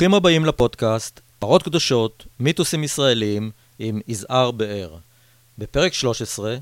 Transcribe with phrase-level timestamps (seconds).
[0.00, 4.96] ברוכים הבאים לפודקאסט, פרות קדושות, מיתוסים ישראלים עם יזהר באר.
[5.58, 6.56] בפרק 13,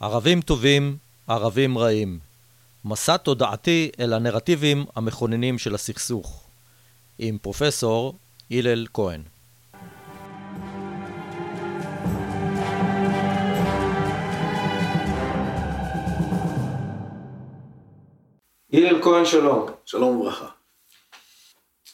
[0.00, 0.96] ערבים טובים,
[1.26, 2.18] ערבים רעים.
[2.84, 6.44] מסע תודעתי אל הנרטיבים המכוננים של הסכסוך.
[7.18, 8.14] עם פרופסור
[8.50, 9.22] הלל כהן.
[18.72, 19.66] הלל כהן שלום.
[19.84, 20.53] שלום וברכה.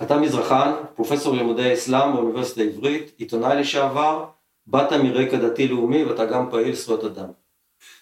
[0.03, 4.25] אתה מזרחן, פרופסור לימודי אסלאם באוניברסיטה העברית, עיתונאי לשעבר,
[4.67, 7.29] באת מרקע דתי-לאומי ואתה גם פעיל זכויות אדם.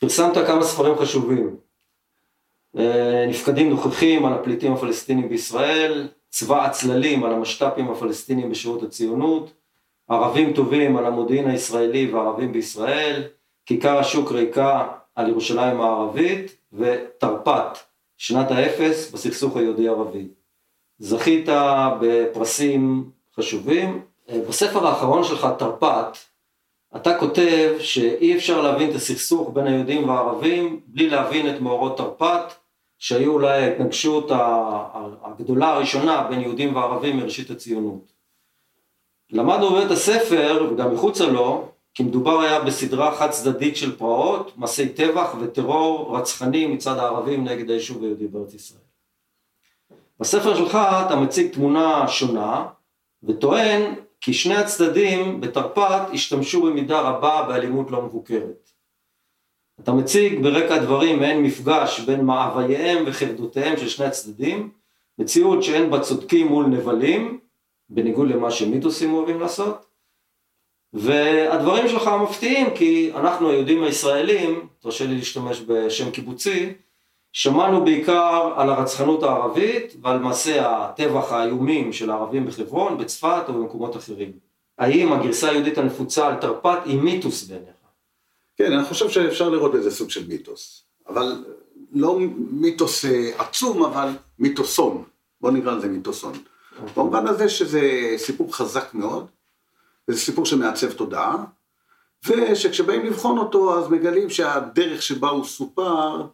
[0.01, 1.57] פרסמת כמה ספרים חשובים.
[2.79, 9.53] אה, נפקדים נוכחים על הפליטים הפלסטינים בישראל, צבא הצללים על המשת"פים הפלסטינים בשירות הציונות,
[10.09, 13.23] ערבים טובים על המודיעין הישראלי וערבים בישראל,
[13.67, 17.79] כיכר השוק ריקה על ירושלים הערבית ותרפ"ט,
[18.17, 20.29] שנת האפס בסכסוך היהודי-ערבי.
[20.99, 21.49] זכית
[22.01, 24.03] בפרסים חשובים.
[24.49, 26.19] בספר האחרון שלך, תרפ"ט,
[26.97, 32.55] אתה כותב שאי אפשר להבין את הסכסוך בין היהודים והערבים בלי להבין את מאורות תרפ"ט,
[32.99, 34.31] שהיו אולי ההתנגשות
[35.23, 38.13] הגדולה הראשונה בין יהודים וערבים מראשית הציונות.
[39.31, 44.89] למדנו בבית הספר, וגם מחוצה לו, כי מדובר היה בסדרה חד צדדית של פרעות, מעשי
[44.89, 48.88] טבח וטרור רצחני מצד הערבים נגד היישוב היהודי בארץ ישראל.
[50.21, 52.67] בספר שלך אתה מציג תמונה שונה
[53.23, 58.71] וטוען כי שני הצדדים בתרפ"ט השתמשו במידה רבה באלימות לא מבוקרת.
[59.81, 64.71] אתה מציג ברקע הדברים מעין מפגש בין מאווייהם וחרדותיהם של שני הצדדים,
[65.19, 67.41] מציאות שאין בה צודקים מול נבלים,
[67.89, 69.87] בניגוד למה שמיתוסים אוהבים לעשות,
[70.93, 76.73] והדברים שלך מפתיעים כי אנחנו היהודים הישראלים, תרשה לי להשתמש בשם קיבוצי,
[77.33, 83.97] שמענו בעיקר על הרצחנות הערבית ועל מעשי הטבח האיומים של הערבים בחברון, בצפת או במקומות
[83.97, 84.33] אחרים.
[84.79, 87.69] האם הגרסה היהודית הנפוצה על תרפ"ט היא מיתוס בעיניך?
[88.57, 91.45] כן, אני חושב שאפשר לראות בזה סוג של מיתוס, אבל
[91.93, 92.19] לא
[92.51, 94.09] מיתוס אה, עצום, אבל
[94.39, 95.05] מיתוסון.
[95.41, 96.33] בוא נקרא לזה מיתוסון.
[96.33, 96.95] אוקיי.
[96.97, 99.27] במובן הזה שזה סיפור חזק מאוד,
[100.09, 101.45] וזה סיפור שמעצב תודעה,
[102.27, 106.27] ושכשבאים לבחון אותו אז מגלים שהדרך שבה הוא סופר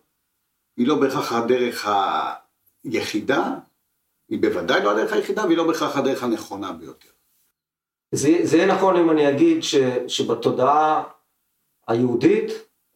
[0.77, 1.89] היא לא בהכרח הדרך
[2.85, 3.55] היחידה,
[4.29, 7.09] היא בוודאי לא הדרך היחידה, והיא לא בהכרח הדרך הנכונה ביותר.
[8.13, 9.75] זה, זה יהיה נכון אם אני אגיד ש,
[10.09, 11.03] שבתודעה
[11.89, 12.51] היהודית,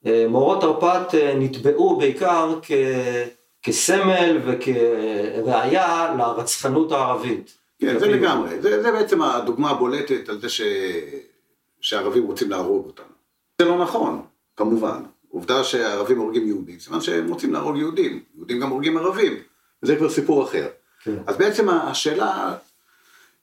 [0.06, 2.72] אה, מורות תרפ"ט אה, נתבעו בעיקר כ,
[3.62, 7.58] כסמל וכראיה לרצחנות הערבית.
[7.78, 8.60] כן, זה לגמרי.
[8.60, 10.60] זה, זה בעצם הדוגמה הבולטת על זה ש,
[11.80, 13.06] שערבים רוצים להרוג אותנו.
[13.62, 14.22] זה לא נכון,
[14.56, 15.02] כמובן.
[15.30, 19.36] עובדה שערבים הורגים יהודים, סימן שהם רוצים להרוג יהודים, יהודים גם הורגים ערבים,
[19.82, 20.68] וזה כבר סיפור אחר.
[21.00, 21.16] כן.
[21.26, 22.56] אז בעצם השאלה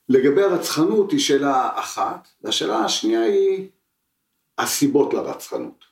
[0.08, 3.68] לגבי הרצחנות היא שאלה אחת, והשאלה השנייה היא
[4.58, 5.84] הסיבות לרצחנות.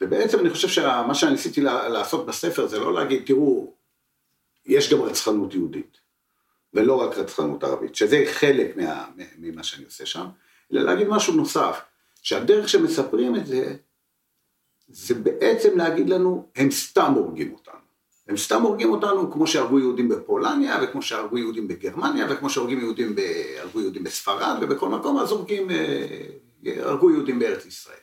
[0.00, 3.72] ובעצם אני חושב שמה שאני ניסיתי לעשות בספר זה לא להגיד, תראו,
[4.66, 5.96] יש גם רצחנות יהודית,
[6.74, 9.06] ולא רק רצחנות ערבית, שזה חלק מה,
[9.38, 10.26] ממה שאני עושה שם,
[10.72, 11.80] אלא להגיד משהו נוסף,
[12.22, 13.76] שהדרך שמספרים את זה,
[14.92, 17.82] זה בעצם להגיד לנו, הם סתם הורגים אותנו.
[18.28, 23.14] הם סתם הורגים אותנו כמו שהרגו יהודים בפולניה, וכמו שהרגו יהודים בגרמניה, וכמו שהרגו יהודים,
[23.14, 23.20] ב...
[23.74, 26.26] יהודים בספרד, ובכל מקום, אז הורגים, אה,
[26.66, 27.96] הרגו יהודים בארץ ישראל.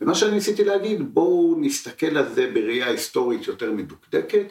[0.00, 4.46] ומה שאני ניסיתי להגיד, בואו נסתכל על זה בראייה היסטורית יותר מדוקדקת,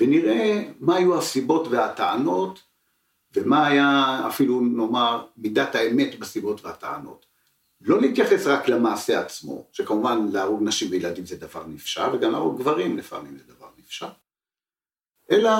[0.00, 2.62] ונראה מה היו הסיבות והטענות,
[3.36, 7.26] ומה היה אפילו נאמר מידת האמת בסיבות והטענות.
[7.84, 12.98] לא להתייחס רק למעשה עצמו, שכמובן להרוג נשים וילדים זה דבר נפשע, וגם להרוג גברים
[12.98, 14.08] לפעמים זה דבר נפשע,
[15.30, 15.50] אלא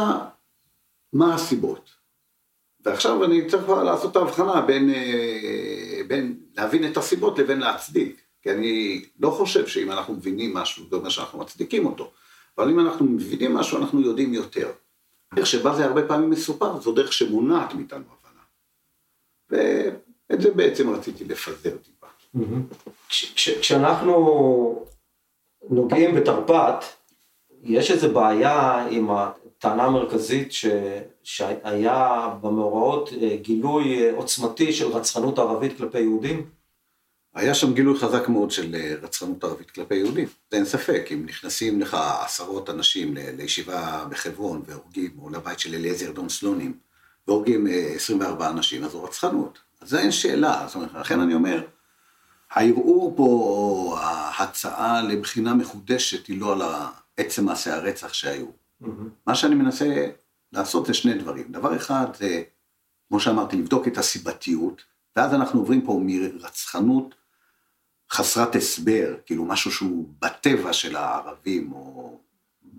[1.13, 1.91] מה הסיבות.
[2.81, 8.23] ועכשיו אני צריך כבר לעשות את ההבחנה בין, אה, בין להבין את הסיבות לבין להצדיק,
[8.43, 12.13] כי אני לא חושב שאם אנחנו מבינים משהו, זה אומר שאנחנו מצדיקים אותו,
[12.59, 14.73] אבל אם אנחנו מבינים משהו, אנחנו יודעים יותר.
[15.35, 18.43] דרך שבה זה הרבה פעמים מסופר, זו דרך שמונעת מאיתנו הבנה.
[20.31, 21.94] ואת זה בעצם רציתי לפזר טיפה.
[23.37, 24.85] כשאנחנו
[25.71, 26.85] נוגעים בתרפ"ט,
[27.63, 30.67] יש איזו בעיה עם הטענה המרכזית ש...
[31.23, 36.47] שהיה במאורעות אה, גילוי אה, עוצמתי של רצחנות ערבית כלפי יהודים?
[37.35, 41.27] היה שם גילוי חזק מאוד של אה, רצחנות ערבית כלפי יהודים, זה אין ספק, אם
[41.27, 46.79] נכנסים לך עשרות אנשים לישיבה בחברון והורגים, או לבית של אליעזר דון סלונים,
[47.29, 49.59] והורגים 24 אנשים, אז זו רצחנות.
[49.81, 51.63] אז זה אין שאלה, זאת אומרת, לכן אני אומר,
[52.55, 56.63] הערעור פה, או ההצעה לבחינה מחודשת, היא לא על
[57.17, 58.47] עצם מעשי הרצח שהיו.
[58.47, 58.87] Mm-hmm.
[59.27, 60.07] מה שאני מנסה
[60.53, 61.53] לעשות זה שני דברים.
[61.53, 62.43] דבר אחד זה,
[63.09, 64.83] כמו שאמרתי, לבדוק את הסיבתיות,
[65.17, 67.15] ואז אנחנו עוברים פה מרצחנות
[68.13, 72.19] חסרת הסבר, כאילו משהו שהוא בטבע של הערבים, או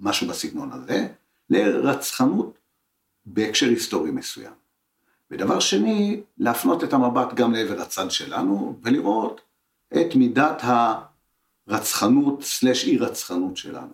[0.01, 1.07] משהו בסגנון הזה,
[1.49, 2.57] לרצחנות
[3.25, 4.53] בהקשר היסטורי מסוים.
[5.31, 9.41] ודבר שני, להפנות את המבט גם לעבר הצד שלנו, ולראות
[9.93, 10.61] את מידת
[11.67, 13.87] הרצחנות סלש אי רצחנות שלנו.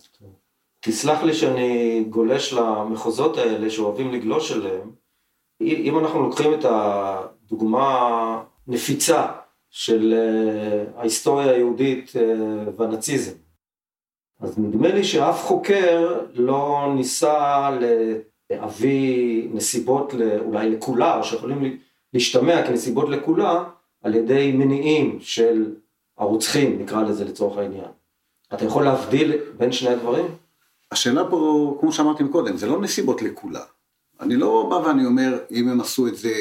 [0.79, 4.91] תסלח לי שאני גולש למחוזות האלה שאוהבים לגלוש אליהם.
[5.61, 9.27] אם אנחנו לוקחים את הדוגמה נפיצה
[9.69, 13.33] של אה, ההיסטוריה היהודית אה, והנאציזם,
[14.39, 17.69] אז נדמה לי שאף חוקר לא ניסה
[18.49, 21.77] להביא נסיבות אולי לקולה, או שיכולים
[22.13, 23.63] להשתמע כנסיבות לקולה,
[24.01, 25.75] על ידי מניעים של
[26.17, 27.91] הרוצחים, נקרא לזה לצורך העניין.
[28.53, 30.25] אתה יכול להבדיל בין שני הדברים?
[30.91, 33.63] השאלה פה, כמו שאמרתי קודם, זה לא נסיבות לקולה.
[34.19, 36.33] אני לא בא ואני אומר, אם הם עשו את זה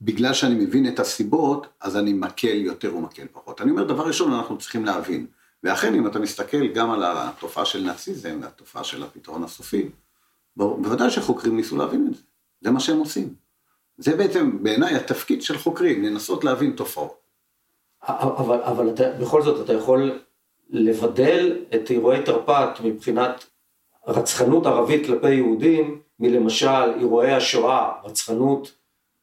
[0.00, 3.60] בגלל שאני מבין את הסיבות, אז אני מקל יותר או מקל פחות.
[3.60, 5.26] אני אומר, דבר ראשון, אנחנו צריכים להבין.
[5.62, 9.88] ואכן, אם אתה מסתכל גם על התופעה של נאציזם והתופעה של הפתרון הסופי,
[10.56, 12.22] בוודאי שחוקרים ניסו להבין את זה.
[12.60, 13.34] זה מה שהם עושים.
[13.98, 17.26] זה בעצם, בעיניי, התפקיד של חוקרים, לנסות להבין תופעות.
[18.08, 20.20] אבל, אבל אתה, בכל זאת, אתה יכול
[20.70, 23.44] לבדל את אירועי תרפ"ט מבחינת
[24.06, 28.74] רצחנות ערבית כלפי יהודים, מלמשל אירועי השואה, רצחנות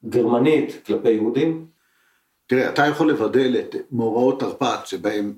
[0.06, 1.68] גרמנית כלפי יהודים?
[2.48, 5.34] תראה, אתה יכול לבדל את מאורעות תרפ"ט שבהם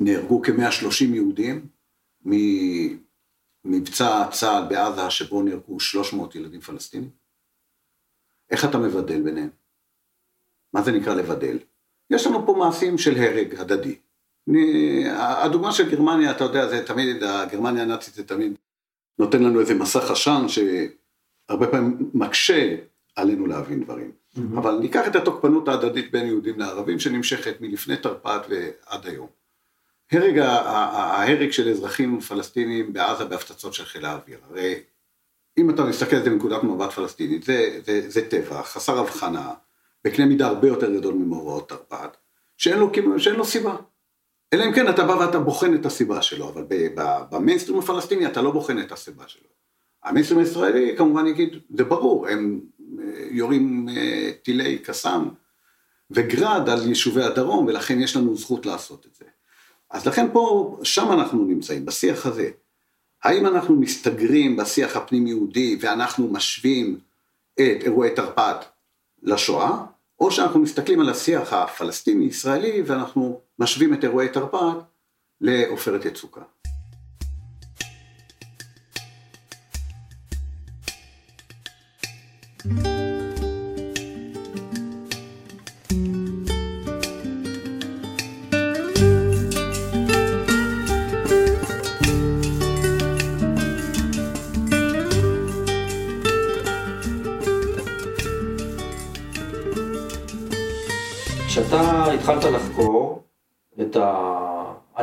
[0.00, 1.66] נהרגו כ-130 יהודים,
[3.64, 7.19] ממבצע צה"ל בעזה שבו נהרגו 300 ילדים פלסטינים?
[8.50, 9.48] איך אתה מבדל ביניהם?
[10.72, 11.58] מה זה נקרא לבדל?
[12.10, 13.96] יש לנו פה מעשים של הרג הדדי.
[15.16, 18.52] הדוגמה של גרמניה, אתה יודע, זה תמיד, הגרמניה הנאצית זה תמיד
[19.18, 22.76] נותן לנו איזה מסך עשן שהרבה פעמים מקשה
[23.16, 24.10] עלינו להבין דברים.
[24.10, 24.58] Mm-hmm.
[24.58, 29.26] אבל ניקח את התוקפנות ההדדית בין יהודים לערבים שנמשכת מלפני תרפ"ט ועד היום.
[30.12, 34.38] הרג, ההרג של אזרחים פלסטינים בעזה בהפצצות של חיל האוויר.
[34.50, 34.80] הרי
[35.60, 39.52] אם אתה מסתכל על זה מנקודת מבט פלסטינית, זה, זה, זה טבע, חסר הבחנה,
[40.04, 42.16] בקנה מידה הרבה יותר גדול ממאורעות תרפ"ט,
[42.56, 42.78] שאין
[43.18, 43.76] שאין לו סיבה.
[44.52, 46.64] אלא אם כן אתה בא ואתה בוחן את הסיבה שלו, אבל
[47.30, 49.48] במיינסטרים הפלסטיני אתה לא בוחן את הסיבה שלו.
[50.04, 52.60] המיינסטרים הישראלי כמובן יגיד, זה ברור, הם
[52.98, 55.22] אה, יורים אה, טילי קסאם
[56.10, 59.24] וגראד על יישובי הדרום, ולכן יש לנו זכות לעשות את זה.
[59.90, 62.50] אז לכן פה, שם אנחנו נמצאים, בשיח הזה.
[63.24, 66.98] האם אנחנו מסתגרים בשיח הפנים-יהודי ואנחנו משווים
[67.54, 68.64] את אירועי תרפ"ט
[69.22, 69.84] לשואה,
[70.20, 74.84] או שאנחנו מסתכלים על השיח הפלסטיני-ישראלי ואנחנו משווים את אירועי תרפ"ט
[75.40, 76.40] לעופרת יצוקה.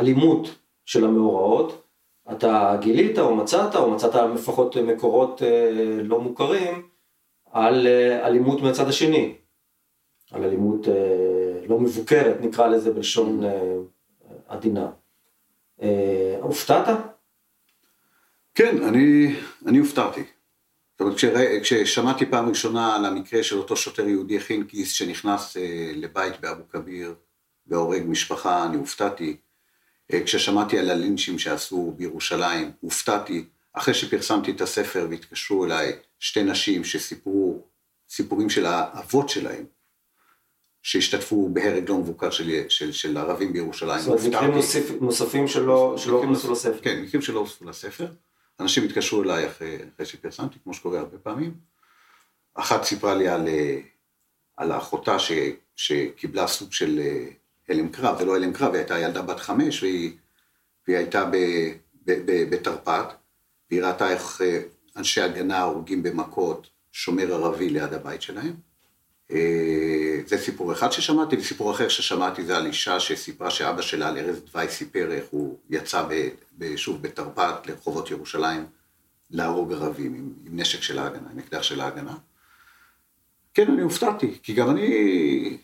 [0.08, 1.82] האלימות של המאורעות,
[2.32, 5.70] אתה גילית או מצאת, או מצאת לפחות מקורות אה,
[6.02, 6.88] לא מוכרים,
[7.52, 9.34] על אה, אלימות מהצד השני,
[10.30, 13.40] על אלימות אה, לא מבוקרת, נקרא לזה בלשון
[14.48, 14.90] עדינה.
[16.40, 16.88] הופתעת?
[18.54, 19.34] כן, אני,
[19.66, 20.24] אני הופתעתי.
[20.98, 25.92] זאת אומרת, כשרא, כששמעתי פעם ראשונה על המקרה של אותו שוטר יהודי חינקיס שנכנס אה,
[25.94, 27.14] לבית באבו כביר
[27.66, 29.36] והורג משפחה, אני הופתעתי.
[30.12, 33.44] אה, כששמעתי על הלינצ'ים שעשו בירושלים, הופתעתי.
[33.72, 37.62] אחרי שפרסמתי את הספר והתקשרו אליי שתי נשים שסיפרו
[38.10, 39.64] סיפורים של האבות שלהם,
[40.82, 44.00] שהשתתפו בהרג לא מבוקר של, של, של ערבים בירושלים.
[44.00, 44.54] זאת אומרת, מקרים
[45.00, 46.78] נוספים שלא הוכנסו לספר.
[46.82, 48.06] כן, מקרים שלא הוכנסו לספר.
[48.60, 51.54] אנשים התקשרו אליי אחרי, אחרי שפרסמתי, כמו שקורה הרבה פעמים.
[52.54, 53.80] אחת סיפרה לי על, אה,
[54.56, 55.32] על האחותה ש,
[55.76, 57.26] שקיבלה סוג של אה,
[57.68, 60.12] הלם קרב, זה לא הלם קרב, היא הייתה ילדה בת חמש והיא,
[60.86, 61.30] והיא הייתה
[62.50, 63.14] בתרפ"ט,
[63.70, 64.60] והיא ראתה איך אה,
[64.96, 68.54] אנשי הגנה הורגים במכות שומר ערבי ליד הבית שלהם.
[70.26, 74.40] זה סיפור אחד ששמעתי, וסיפור אחר ששמעתי זה על אישה שסיפרה שאבא שלה על ארז
[74.52, 76.04] דווי סיפר איך הוא יצא
[76.76, 78.66] שוב בתרפ"ט לרחובות ירושלים
[79.30, 82.16] להרוג ערבים עם, עם נשק של ההגנה, עם אקדח של ההגנה.
[83.54, 85.58] כן, אני הופתעתי, כי גם אני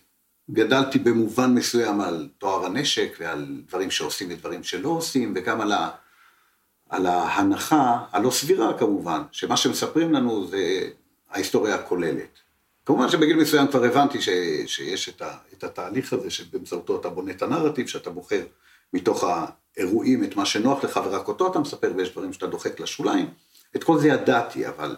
[0.50, 5.90] גדלתי במובן מסוים על תואר הנשק ועל דברים שעושים ודברים שלא עושים, וגם על, ה,
[6.88, 10.90] על ההנחה הלא סבירה כמובן, שמה שמספרים לנו זה
[11.30, 12.38] ההיסטוריה הכוללת.
[12.86, 14.28] כמובן שבגיל מסוים כבר הבנתי ש,
[14.66, 18.46] שיש את, ה, את התהליך הזה שבאמצעותו אתה בונה את הנרטיב, שאתה בוחר
[18.92, 23.30] מתוך האירועים את מה שנוח לך ורק אותו אתה מספר ויש דברים שאתה דוחק לשוליים.
[23.76, 24.96] את כל זה ידעתי, אבל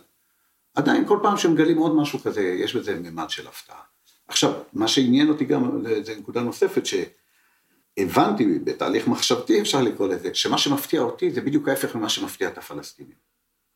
[0.75, 3.96] עדיין כל פעם שמגלים עוד משהו כזה, יש בזה ממד של הפתעה.
[4.29, 10.59] עכשיו, מה שעניין אותי גם, זו נקודה נוספת, שהבנתי בתהליך מחשבתי, אפשר לקרוא לזה, שמה
[10.59, 13.27] שמפתיע אותי זה בדיוק ההפך ממה שמפתיע את הפלסטינים.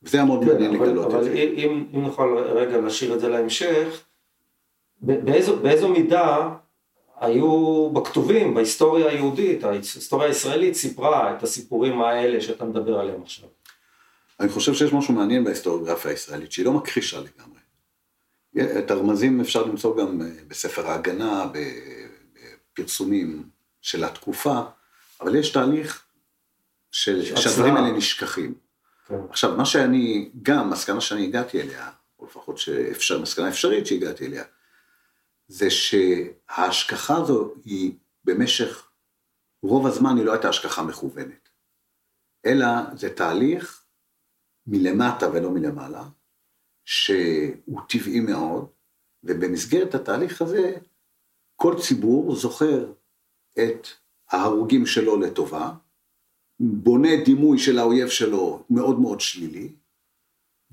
[0.03, 1.33] וזה היה מאוד כן, מעניין אבל, לגלות את אבל זה.
[1.33, 4.03] אם, אם נוכל רגע להשאיר את זה להמשך,
[5.01, 6.49] באיזו, באיזו מידה
[7.21, 13.49] היו בכתובים, בהיסטוריה היהודית, ההיסטוריה הישראלית סיפרה את הסיפורים האלה שאתה מדבר עליהם עכשיו.
[14.41, 17.50] אני חושב שיש משהו מעניין בהיסטוריוגרפיה הישראלית, שהיא לא מכחישה לגמרי.
[18.59, 21.47] את הרמזים אפשר למצוא גם אה, בספר ההגנה,
[22.73, 24.61] בפרסומים של התקופה,
[25.21, 26.05] אבל יש תהליך
[26.91, 27.77] של, שהדברים.
[27.77, 28.55] האלה נשכחים.
[29.07, 29.15] כן.
[29.31, 34.45] עכשיו, מה שאני, גם מסקנה שאני הגעתי אליה, או לפחות שאפשר, מסקנה אפשרית שהגעתי אליה,
[35.49, 37.93] זה שההשכחה הזו היא
[38.25, 38.89] במשך
[39.63, 41.49] רוב הזמן היא לא הייתה השכחה מכוונת,
[42.47, 42.67] אלא
[42.97, 43.85] זה תהליך
[44.67, 46.05] מלמטה ולא מלמעלה,
[46.91, 48.67] שהוא טבעי מאוד,
[49.25, 50.73] ובמסגרת התהליך הזה,
[51.57, 52.93] כל ציבור זוכר
[53.59, 53.89] את
[54.31, 55.71] ההרוגים שלו לטובה,
[56.61, 59.73] בונה דימוי של האויב שלו מאוד מאוד שלילי,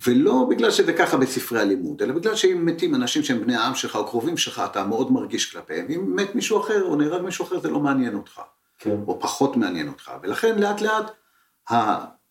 [0.05, 3.95] ולא בגלל שזה ככה בספרי הלימוד, אלא בגלל שאם מתים אנשים שהם בני העם שלך
[3.95, 5.87] או קרובים שלך, אתה מאוד מרגיש כלפיהם.
[5.89, 8.41] אם מת מישהו אחר או נהרג מישהו אחר, זה לא מעניין אותך,
[8.77, 8.95] כן.
[9.07, 10.11] או פחות מעניין אותך.
[10.21, 11.11] ולכן לאט לאט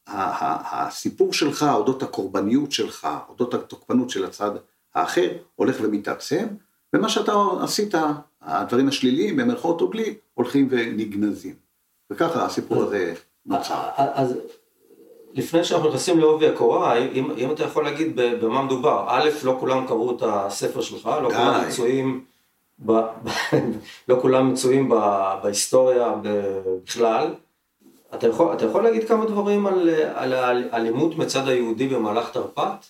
[0.07, 4.51] הסיפור שלך, אודות הקורבניות שלך, אודות התוקפנות של הצד
[4.95, 6.47] האחר, הולך ומתעצם,
[6.93, 7.95] ומה שאתה עשית,
[8.43, 11.55] הדברים השליליים, במרכאות או בלי, הולכים ונגנזים.
[12.11, 13.15] וככה הסיפור הזה
[13.47, 13.89] נוצר.
[13.97, 14.35] אז
[15.35, 19.87] לפני שאנחנו נכנסים לעובי הקורה, אם, אם אתה יכול להגיד במה מדובר, א', לא כולם
[19.87, 21.35] קראו את הספר שלך, לא די.
[21.35, 22.25] כולם מצויים,
[22.87, 22.93] ב,
[24.09, 24.95] לא כולם מצויים ב,
[25.43, 26.15] בהיסטוריה
[26.85, 27.35] בכלל.
[28.19, 32.87] אתה יכול, אתה יכול להגיד כמה דברים על, על האלימות מצד היהודי במהלך תרפ"ט?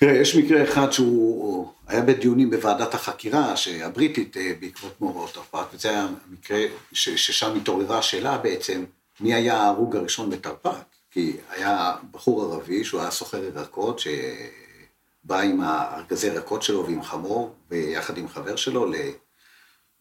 [0.00, 5.90] תראה, יש מקרה אחד שהוא היה בדיונים בוועדת החקירה הבריטית אה, בעקבות מאורעות תרפ"ט, וזה
[5.90, 6.58] היה מקרה
[6.92, 8.84] ש, ששם התעוררה השאלה בעצם,
[9.20, 10.84] מי היה ההרוג הראשון בתרפ"ט?
[11.10, 17.54] כי היה בחור ערבי שהוא היה סוחר ירקות, שבא עם הארגזי ירקות שלו ועם חמור,
[17.70, 18.92] ויחד עם חבר שלו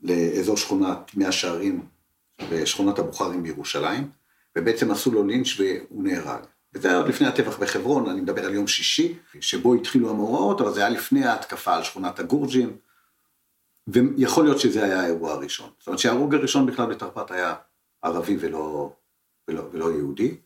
[0.04, 1.82] לאזור שכונת מאה שערים,
[2.52, 4.10] בשכונת הבוכרים בירושלים,
[4.58, 6.44] ובעצם עשו לו לינץ' והוא נהרג.
[6.74, 10.74] וזה היה עוד לפני הטבח בחברון, אני מדבר על יום שישי, שבו התחילו המאורעות, אבל
[10.74, 12.78] זה היה לפני ההתקפה על שכונת הגורג'ים,
[13.88, 15.70] ויכול להיות שזה היה האירוע הראשון.
[15.80, 17.56] זאת אומרת שההרוג הראשון בכלל בתרפ"ט היה
[18.02, 18.94] ערבי ולא,
[19.48, 20.38] ולא, ולא יהודי,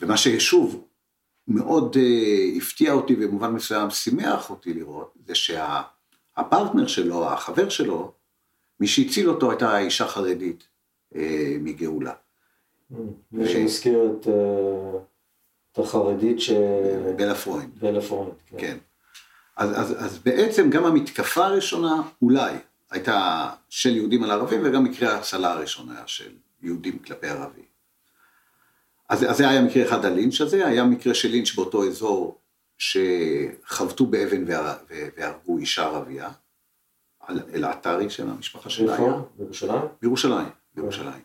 [0.00, 0.86] ומה ששוב
[1.48, 8.12] מאוד uh, הפתיע אותי במובן מסוים שימח אותי לראות, זה שהפרטנר שלו, החבר שלו,
[8.80, 10.68] מי שהציל אותו הייתה אישה חרדית
[11.60, 12.12] מגאולה.
[13.32, 14.98] מי שמזכיר את, אה,
[15.72, 16.50] את החרדית ש...
[17.16, 17.70] בלה פרוינד.
[17.80, 18.56] בלה פרוינד, כן.
[18.58, 18.76] כן.
[19.56, 22.54] אז, אז, אז בעצם גם המתקפה הראשונה אולי
[22.90, 26.32] הייתה של יהודים על ערבים וגם מקרה ההצלה הראשון היה של
[26.62, 27.64] יהודים כלפי ערבים.
[29.08, 32.38] אז, אז זה היה מקרה אחד הלינץ' הזה, היה מקרה של לינץ' באותו אזור
[32.78, 34.76] שחבטו באבן והר-
[35.16, 36.28] והרגו אישה ערבייה,
[37.30, 38.92] אל-עטרי שם המשפחה שלה.
[38.92, 39.20] איפה?
[39.38, 39.80] בירושלים?
[40.02, 41.22] בירושלים, בירושלים.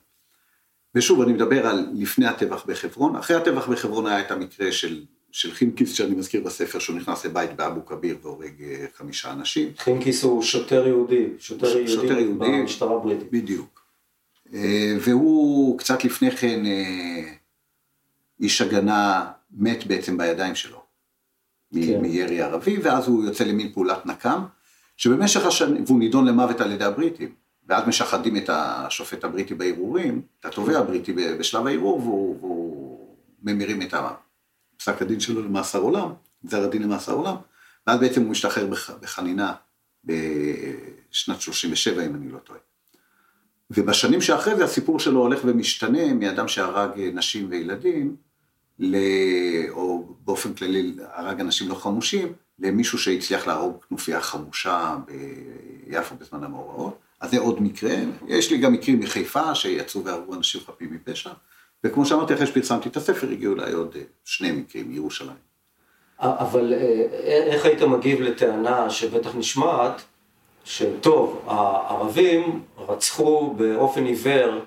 [0.96, 5.52] ושוב, אני מדבר על לפני הטבח בחברון, אחרי הטבח בחברון היה את המקרה של, של
[5.54, 9.72] חינקיס, שאני מזכיר בספר, שהוא נכנס לבית באבו כביר והורג אה, חמישה אנשים.
[9.78, 12.46] חינקיס הוא שוטר יהודי, שוטר ש- יהודי, שוטר יהודי.
[12.52, 13.32] במשטרה הבריטית.
[13.32, 13.82] בדיוק.
[14.54, 17.34] אה, והוא קצת לפני כן, אה,
[18.40, 20.84] איש הגנה מת בעצם בידיים שלו,
[21.74, 22.02] כן.
[22.02, 24.40] מירי ערבי, ואז הוא יוצא למין פעולת נקם,
[24.98, 27.41] שבמשך השנים, והוא נידון למוות על ידי הבריטים,
[27.72, 33.94] ואז משחדים את השופט הבריטי בערעורים, את התובע הבריטי בשלב הערעור, והוא, והוא ממירים את
[34.78, 36.14] פסק הדין שלו למאסר עולם,
[36.46, 37.36] גזר הדין למאסר עולם,
[37.88, 39.54] ואז בעצם הוא משתחרר בח- בחנינה
[40.06, 42.60] בשנת 37, אם אני לא טועה.
[43.72, 48.16] ובשנים שאחרי זה הסיפור שלו הולך ומשתנה מאדם שהרג נשים וילדים,
[48.80, 48.96] ל...
[49.70, 54.98] או באופן כללי הרג אנשים לא חמושים, למישהו שהצליח להרוג כנופיה חמושה
[55.88, 57.11] ביפו בזמן המאורעות.
[57.22, 57.96] אז זה עוד מקרה.
[58.28, 61.30] יש לי גם מקרים מחיפה שיצאו והרגו אנשים חפים מפשע.
[61.84, 65.52] וכמו שאמרתי, אחרי שפרסמתי את הספר, הגיעו אליי עוד אה, שני מקרים מירושלים.
[66.20, 70.02] אבל אה, איך היית מגיב לטענה שבטח נשמעת,
[70.64, 74.60] שטוב, הערבים רצחו באופן עיוור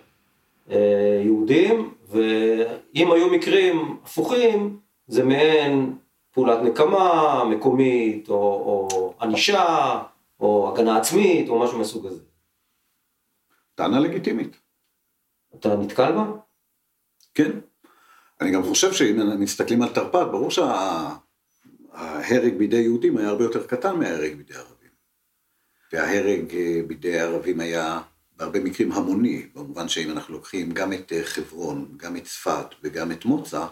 [0.70, 5.92] אה, יהודים, ואם היו מקרים הפוכים, זה מעין
[6.32, 10.02] פעולת נקמה מקומית, או, או ענישה,
[10.40, 12.20] או הגנה עצמית, או משהו מהסוג הזה.
[13.74, 14.56] טענה לגיטימית.
[15.54, 16.24] אתה נתקל בה?
[17.34, 17.50] כן.
[18.40, 21.24] אני גם חושב שאם מסתכלים על תרפ"ט, ברור שההרג
[22.58, 24.90] בידי יהודים היה הרבה יותר קטן מההרג בידי ערבים.
[25.92, 28.00] וההרג אה, בידי הערבים היה
[28.36, 33.12] בהרבה מקרים המוני, במובן שאם אנחנו לוקחים גם את אה, חברון, גם את צפת וגם
[33.12, 33.66] את מוצא,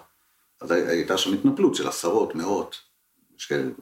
[0.61, 2.76] אז הייתה שם התנפלות של עשרות, מאות,
[3.37, 3.73] של...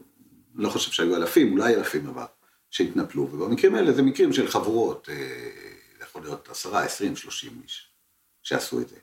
[0.55, 2.25] לא חושב שהיו אלפים, אולי אלפים אבל,
[2.71, 5.70] שהתנפלו, ובמקרים האלה זה מקרים של חבורות, אה,
[6.11, 7.87] יכול להיות עשרה, עשרים, שלושים איש
[8.43, 8.97] שעשו את זה.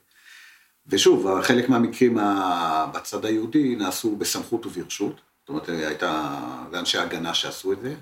[0.86, 2.18] ושוב, חלק מהמקרים
[2.94, 7.94] בצד היהודי נעשו בסמכות וברשות, זאת אומרת, הייתה, זה אנשי הגנה שעשו את זה,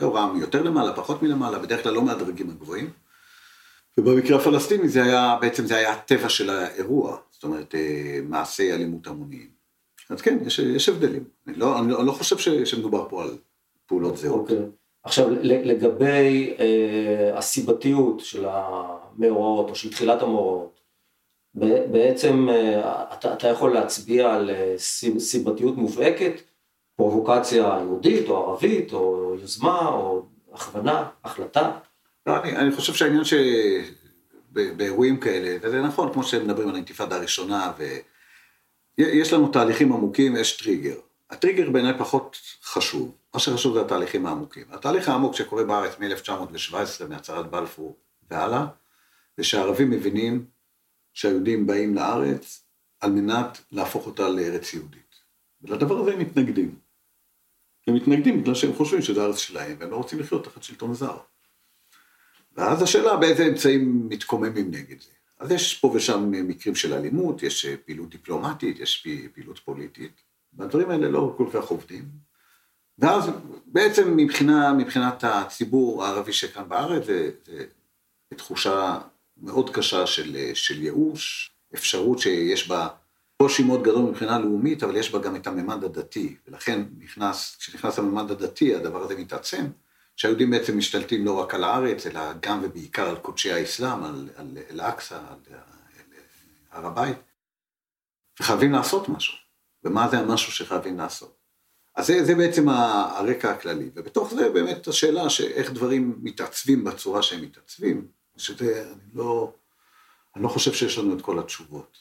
[0.00, 2.90] הוראה יותר למעלה, פחות מלמעלה, בדרך כלל לא מהדרגים הגבוהים.
[3.98, 9.06] ובמקרה הפלסטיני זה היה, בעצם זה היה הטבע של האירוע, זאת אומרת, אה, מעשי אלימות
[9.06, 9.48] המוניים.
[10.10, 11.24] אז כן, יש, יש הבדלים.
[11.46, 13.38] אני לא, אני לא, אני לא חושב ש, שמדובר פה על
[13.86, 14.50] פעולות זהות.
[14.50, 14.79] Okay.
[15.04, 20.80] עכשיו, לגבי אה, הסיבתיות של המאורעות, או של תחילת המאורעות,
[21.90, 24.74] בעצם אה, אתה, אתה יכול להצביע על אה,
[25.18, 26.40] סיבתיות מובהקת
[26.96, 31.70] פרובוקציה יהודית או ערבית או יוזמה או הכוונה, החלטה.
[32.26, 33.22] לא, אני, אני חושב שהעניין
[34.52, 37.72] שבאירועים כאלה, וזה נכון, כמו שמדברים על האינתיפאדה הראשונה,
[38.98, 40.96] ויש לנו תהליכים עמוקים, יש טריגר.
[41.30, 44.66] הטריגר בעיניי פחות חשוב, מה שחשוב זה התהליכים העמוקים.
[44.70, 47.98] התהליך העמוק שקורה בארץ מ-1917, מהצהרת בלפור
[48.30, 48.66] והלאה,
[49.36, 50.46] זה שהערבים מבינים
[51.14, 52.64] שהיהודים באים לארץ
[53.00, 55.14] על מנת להפוך אותה לארץ יהודית.
[55.62, 56.78] ולדבר הזה הם מתנגדים.
[57.86, 61.18] הם מתנגדים בגלל שהם חושבים שזה הארץ שלהם, והם לא רוצים לחיות תחת שלטון זר.
[62.56, 65.10] ואז השאלה באיזה אמצעים מתקוממים נגד זה.
[65.38, 71.08] אז יש פה ושם מקרים של אלימות, יש פעילות דיפלומטית, יש פעילות פוליטית, והדברים האלה
[71.08, 72.29] לא כל כך עובדים.
[73.00, 73.30] ואז
[73.66, 78.98] בעצם מבחינה, מבחינת הציבור הערבי שכאן בארץ, זה, זה תחושה
[79.36, 82.88] מאוד קשה של, של ייאוש, אפשרות שיש בה
[83.42, 87.98] קושי מאוד גדול מבחינה לאומית, אבל יש בה גם את הממד הדתי, ולכן נכנס, כשנכנס
[87.98, 89.66] הממד הדתי, הדבר הזה מתעצם,
[90.16, 94.28] שהיהודים בעצם משתלטים לא רק על הארץ, אלא גם ובעיקר על קודשי האסלאם, על
[94.70, 95.56] אל-אקצא, על, על,
[96.70, 97.16] על הר הבית,
[98.40, 99.38] וחייבים לעשות משהו.
[99.84, 101.39] ומה זה המשהו שחייבים לעשות?
[102.00, 107.42] אז זה, זה בעצם הרקע הכללי, ובתוך זה באמת השאלה שאיך דברים מתעצבים בצורה שהם
[107.42, 109.52] מתעצבים, שזה, אני לא,
[110.36, 111.98] אני לא חושב שיש לנו את כל התשובות.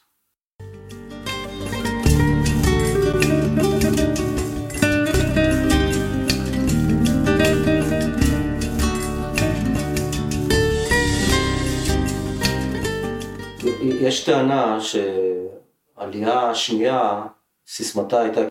[13.82, 17.22] יש טענה שעלייה השנייה,
[17.68, 18.42] סיסמתה הייתה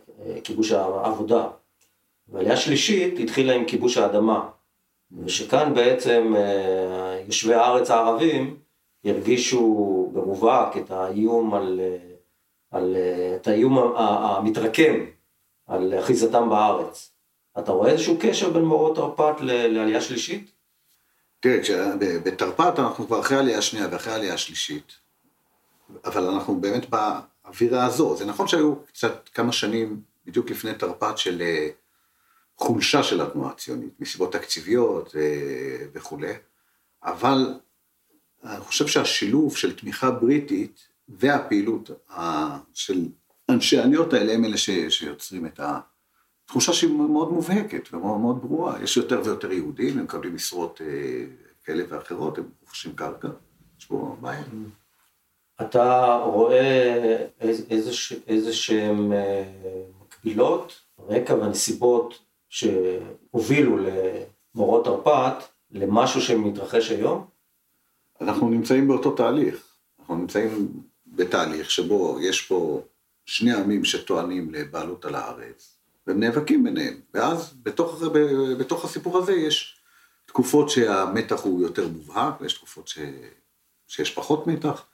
[0.45, 1.47] כיבוש העבודה,
[2.29, 4.49] ועלייה שלישית התחילה עם כיבוש האדמה,
[5.25, 8.57] ושכאן בעצם אה, יושבי הארץ הערבים
[9.05, 11.81] הרגישו במובהק את האיום על,
[12.71, 12.97] על
[13.37, 14.95] את האיום המתרקם
[15.67, 17.12] על אחיזתם בארץ.
[17.59, 20.51] אתה רואה איזשהו קשר בין מאורעות תרפ"ט לעלייה שלישית?
[21.41, 24.93] תראה, בתרפ"ט אנחנו כבר אחרי עלייה שנייה ואחרי עלייה שלישית.
[26.05, 28.17] אבל אנחנו באמת באווירה הזו.
[28.17, 31.69] זה נכון שהיו קצת כמה שנים בדיוק לפני תרפ"ט של אה,
[32.57, 36.33] חולשה של התנועה הציונית, מסיבות תקציביות אה, וכולי,
[37.05, 37.55] אבל
[38.45, 41.91] אני חושב שהשילוב של תמיכה בריטית והפעילות
[42.75, 43.09] של
[43.49, 44.57] אנשי העניות האלה הם אלה
[44.88, 45.61] שיוצרים את
[46.45, 48.83] התחושה שהיא מאוד מובהקת ומאוד מאוד ברורה.
[48.83, 51.25] יש יותר ויותר יהודים, הם מקבלים משרות אה,
[51.64, 53.29] כאלה ואחרות, הם רוכשים קרקע,
[53.79, 54.43] יש פה בעיה.
[55.61, 59.12] אתה רואה איזה, איזה שהם
[60.29, 67.27] מקבילות, רקע והנסיבות שהובילו למורות תרפ"ט למשהו שמתרחש היום?
[68.21, 69.64] אנחנו נמצאים באותו תהליך.
[70.01, 72.83] אנחנו נמצאים בתהליך שבו יש פה
[73.27, 77.01] שני עמים שטוענים לבעלות על הארץ, והם נאבקים ביניהם.
[77.14, 78.03] ואז בתוך,
[78.59, 79.81] בתוך הסיפור הזה יש
[80.27, 82.99] תקופות שהמתח הוא יותר מובהק, ויש תקופות ש,
[83.88, 84.87] שיש פחות מתח.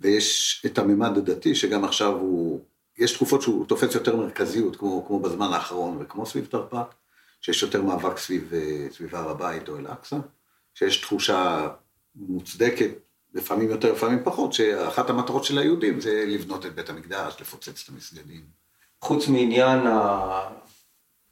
[0.00, 2.60] ויש את הממד הדתי שגם עכשיו הוא,
[2.98, 6.94] יש תקופות שהוא תופס יותר מרכזיות כמו, כמו בזמן האחרון וכמו סביב תרפ"ט,
[7.40, 10.16] שיש יותר מאבק סביב, אה, סביב הר הבית או אל-אקצא,
[10.74, 11.68] שיש תחושה
[12.14, 12.90] מוצדקת,
[13.34, 17.88] לפעמים יותר לפעמים פחות, שאחת המטרות של היהודים זה לבנות את בית המקדש, לפוצץ את
[17.88, 18.44] המסגדים.
[19.00, 20.48] חוץ מעניין, ה...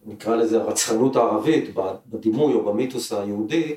[0.06, 1.74] נקרא לזה הרצחנות הערבית,
[2.06, 3.76] בדימוי או במיתוס היהודי,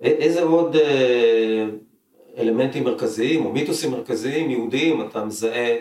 [0.00, 1.66] איזה עוד אה,
[2.38, 5.76] אלמנטים מרכזיים או מיתוסים מרכזיים יהודיים אתה מזהה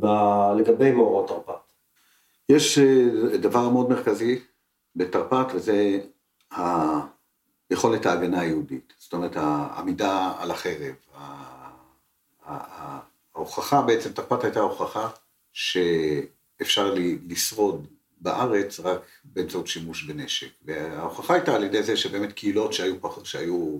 [0.00, 0.06] ב...
[0.58, 1.72] לגבי מאורעות תרפ"ט?
[2.48, 4.40] יש אה, דבר מאוד מרכזי
[4.96, 6.00] בתרפ"ט, וזה
[7.70, 8.92] יכולת ההגנה היהודית.
[8.98, 10.94] זאת אומרת, העמידה על החרב.
[13.34, 15.08] ההוכחה בעצם, תרפ"ט הייתה הוכחה
[15.52, 16.94] שאפשר
[17.28, 17.86] לשרוד
[18.20, 20.50] בארץ רק באמצעות שימוש בנשק.
[20.64, 23.78] וההוכחה הייתה על ידי זה שבאמת קהילות שהיו, פח, שהיו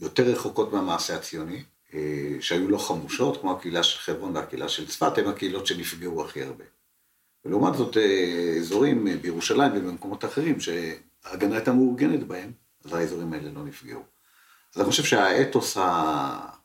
[0.00, 1.62] יותר רחוקות מהמעשה הציוני,
[2.40, 6.64] שהיו לא חמושות, כמו הקהילה של חברון והקהילה של צפת, הן הקהילות שנפגעו הכי הרבה.
[7.44, 12.52] ולעומת זאת, אה, אזורים אה, בירושלים ובמקומות אחרים שההגנה הייתה מאורגנת בהם,
[12.84, 14.02] אז האזורים האלה לא נפגעו.
[14.74, 16.56] אז אני חושב שהאתוס ה...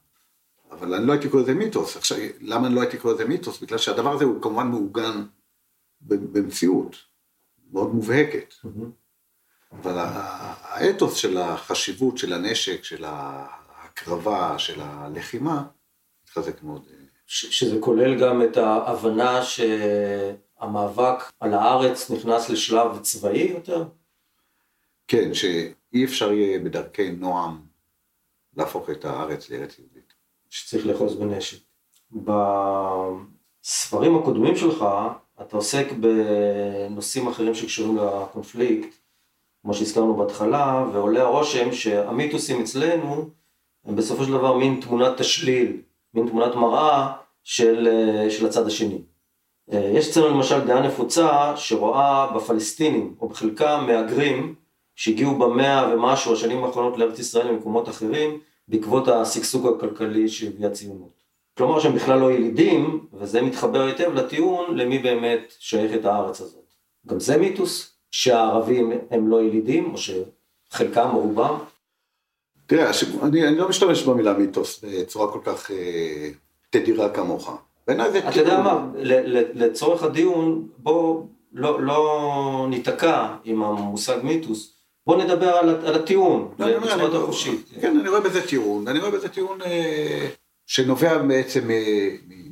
[0.72, 1.98] אבל אני לא הייתי קורא לזה מיתוס.
[1.98, 3.60] עכשיו, למה אני לא הייתי קורא לזה מיתוס?
[3.60, 5.24] בגלל שהדבר הזה הוא כמובן מעוגן
[6.02, 6.96] במציאות.
[7.72, 8.54] מאוד מובהקת.
[9.72, 13.06] אבל האתוס של החשיבות של הנשק, של
[13.92, 15.64] ההקרבה, של הלחימה,
[16.24, 16.86] מתחזק מאוד.
[17.26, 23.84] שזה כולל גם את ההבנה שהמאבק על הארץ נכנס לשלב צבאי יותר?
[25.08, 27.62] כן, שאי אפשר יהיה בדרכי נועם
[28.58, 30.14] להפוך את הארץ לארץ יהודית.
[30.50, 31.58] שצריך לאחוז בנשק.
[33.62, 34.86] בספרים הקודמים שלך
[35.42, 38.96] אתה עוסק בנושאים אחרים שקשורים לקונפליקט,
[39.62, 43.30] כמו שהזכרנו בהתחלה, ועולה הרושם שהמיתוסים אצלנו
[43.86, 45.82] הם בסופו של דבר מין תמונת תשליל,
[46.14, 47.12] מין תמונת מראה
[47.44, 47.88] של,
[48.30, 49.02] של הצד השני.
[49.72, 54.56] יש אצלנו למשל דעה נפוצה שרואה בפלסטינים, או בחלקם מהגרים,
[54.96, 61.22] שהגיעו במאה ומשהו השנים האחרונות לארץ ישראל ממקומות אחרים, בעקבות השגשוג הכלכלי שהביאה הציונות.
[61.58, 66.74] כלומר שהם בכלל לא ילידים, וזה מתחבר היטב לטיעון למי באמת שייכת הארץ הזאת.
[67.08, 71.58] גם זה מיתוס, שהערבים הם לא ילידים, או שחלקם או רובם?
[72.72, 72.92] תראה,
[73.24, 76.30] אני, אני לא משתמש במילה מיתוס בצורה כל כך אה,
[76.70, 77.62] תדירה כמוך.
[77.88, 78.30] בעיניי זה.
[78.30, 78.88] אתה יודע מה,
[79.54, 84.74] לצורך הדיון, בוא לא, לא ניתקע עם המושג מיתוס,
[85.08, 87.70] בוא נדבר על, על הטיעון, לא, בצורה יותר חופשית.
[87.82, 89.62] כן, אני רואה בזה טיעון, ואני רואה בזה טיעון...
[89.62, 90.28] אה,
[90.66, 91.70] שנובע בעצם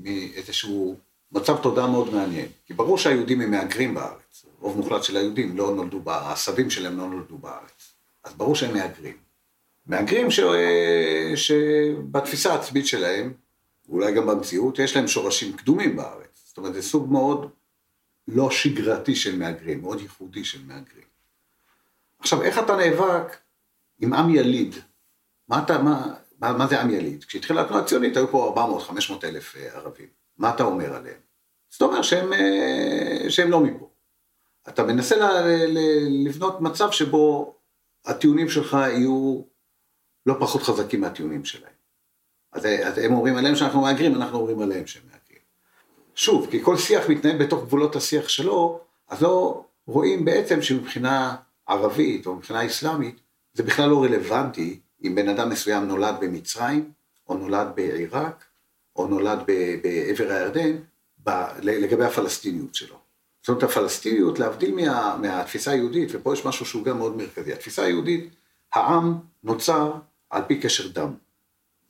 [0.03, 0.95] מאיזשהו
[1.31, 2.47] מצב תודעה מאוד מעניין.
[2.65, 7.07] כי ברור שהיהודים הם מהגרים בארץ, רוב מוחלט של היהודים לא נולדו, הסבים שלהם לא
[7.07, 9.28] נולדו בארץ, אז ברור שהם מהגרים.
[9.89, 10.39] מהגרים ש...
[11.35, 13.33] שבתפיסה העצמית שלהם,
[13.89, 16.43] אולי גם במציאות, יש להם שורשים קדומים בארץ.
[16.47, 17.49] זאת אומרת, זה סוג מאוד
[18.27, 21.09] לא שגרתי של מהגרים, מאוד ייחודי של מהגרים.
[22.19, 23.37] עכשיו, איך אתה נאבק
[23.99, 24.75] עם עם יליד?
[25.47, 27.23] מה אתה, מה, מה, מה זה עם יליד?
[27.23, 28.55] כשהתחילה התנועה הציונית היו פה
[29.11, 30.07] 400-500 אלף אה, ערבים.
[30.37, 31.19] מה אתה אומר עליהם?
[31.69, 33.89] זאת אומרת שהם, אה, שהם לא מפה.
[34.69, 35.23] אתה מנסה ל,
[35.67, 35.79] ל,
[36.27, 37.55] לבנות מצב שבו
[38.05, 39.41] הטיעונים שלך יהיו
[40.29, 41.73] לא פחות חזקים מהטיעונים שלהם.
[42.51, 45.43] אז, אז הם אומרים עליהם שאנחנו מהגרים, אנחנו אומרים עליהם שהם מהגרים.
[46.15, 51.35] שוב, כי כל שיח מתנהל בתוך גבולות השיח שלו, אז לא רואים בעצם שמבחינה
[51.67, 53.19] ערבית או מבחינה אסלאמית,
[53.53, 56.91] זה בכלל לא רלוונטי אם בן אדם מסוים נולד במצרים,
[57.29, 58.45] או נולד בעיראק,
[58.95, 60.75] או נולד בעבר הירדן,
[61.61, 62.95] לגבי הפלסטיניות שלו.
[63.41, 67.83] זאת אומרת, הפלסטיניות, להבדיל מה, מהתפיסה היהודית, ופה יש משהו שהוא גם מאוד מרכזי, התפיסה
[67.83, 68.29] היהודית,
[68.73, 69.93] העם נוצר
[70.29, 71.13] על פי קשר דם.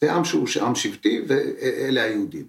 [0.02, 2.48] זה עם שהוא עם שבטי, ואלה היהודים.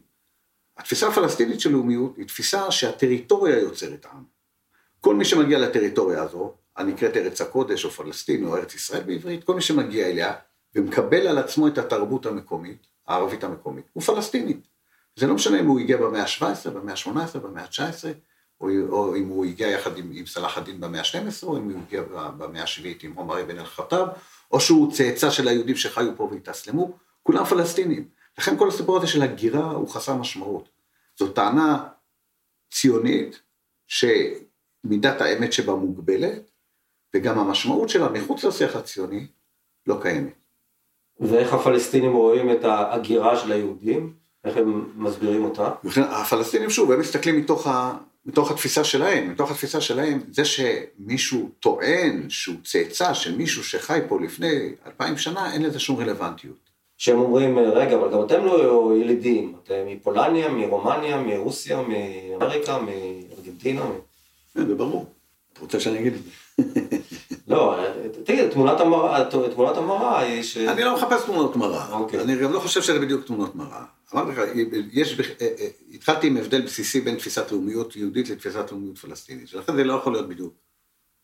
[0.76, 4.24] התפיסה הפלסטינית של לאומיות היא תפיסה שהטריטוריה יוצרת עם.
[5.00, 9.54] כל מי שמגיע לטריטוריה הזו, הנקראת ארץ הקודש או פלסטין או ארץ ישראל בעברית, כל
[9.54, 10.32] מי שמגיע אליה,
[10.74, 14.54] ומקבל על עצמו את התרבות המקומית, הערבית המקומית, הוא פלסטיני.
[15.16, 18.04] זה לא משנה אם הוא הגיע במאה ה-17, במאה ה-18, במאה ה-19,
[18.60, 21.80] או, או אם הוא הגיע יחד עם, עם סלאח א-דין במאה ה-12, או אם הוא
[21.86, 24.06] הגיע במאה השביעית עם עומר אבן אל-חטב,
[24.50, 28.08] או שהוא צאצא של היהודים שחיו פה והתאסלמו, כולם פלסטינים.
[28.38, 30.68] לכן כל הסיפור הזה של הגירה הוא חסר משמעות.
[31.18, 31.88] זו טענה
[32.72, 33.42] ציונית
[33.86, 36.50] שמידת האמת שבה מוגבלת,
[37.14, 39.26] וגם המשמעות שלה מחוץ לשיח הציוני
[39.86, 40.32] לא קיימת.
[41.20, 44.14] ואיך הפלסטינים רואים את ההגירה של היהודים?
[44.44, 45.70] איך הם מסבירים אותה?
[45.96, 47.98] הפלסטינים שוב, הם מסתכלים מתוך, ה,
[48.30, 54.20] מתוך התפיסה שלהם, מתוך התפיסה שלהם, זה שמישהו טוען שהוא צאצא של מישהו שחי פה
[54.20, 56.70] לפני אלפיים שנה, אין לזה שום רלוונטיות.
[56.98, 63.86] שהם אומרים, רגע, אבל גם אתם לא ילידים, אתם מפולניה, מרומניה, מרוסיה, מאמריקה, מארגנטינה.
[64.54, 65.06] כן, זה ברור.
[65.52, 66.30] אתה רוצה שאני אגיד את זה?
[67.50, 67.76] לא,
[68.24, 70.56] תגיד, תמונת המראה, תמונת המראה היא ש...
[70.56, 71.92] אני לא מחפש תמונות מראה.
[71.92, 72.20] אוקיי.
[72.20, 73.84] אני גם לא חושב שזה בדיוק תמונות מראה.
[74.14, 74.40] אמרתי לך,
[74.92, 79.76] יש, אה, אה, התחלתי עם הבדל בסיסי בין תפיסת לאומיות יהודית לתפיסת לאומיות פלסטינית, ולכן
[79.76, 80.54] זה לא יכול להיות בדיוק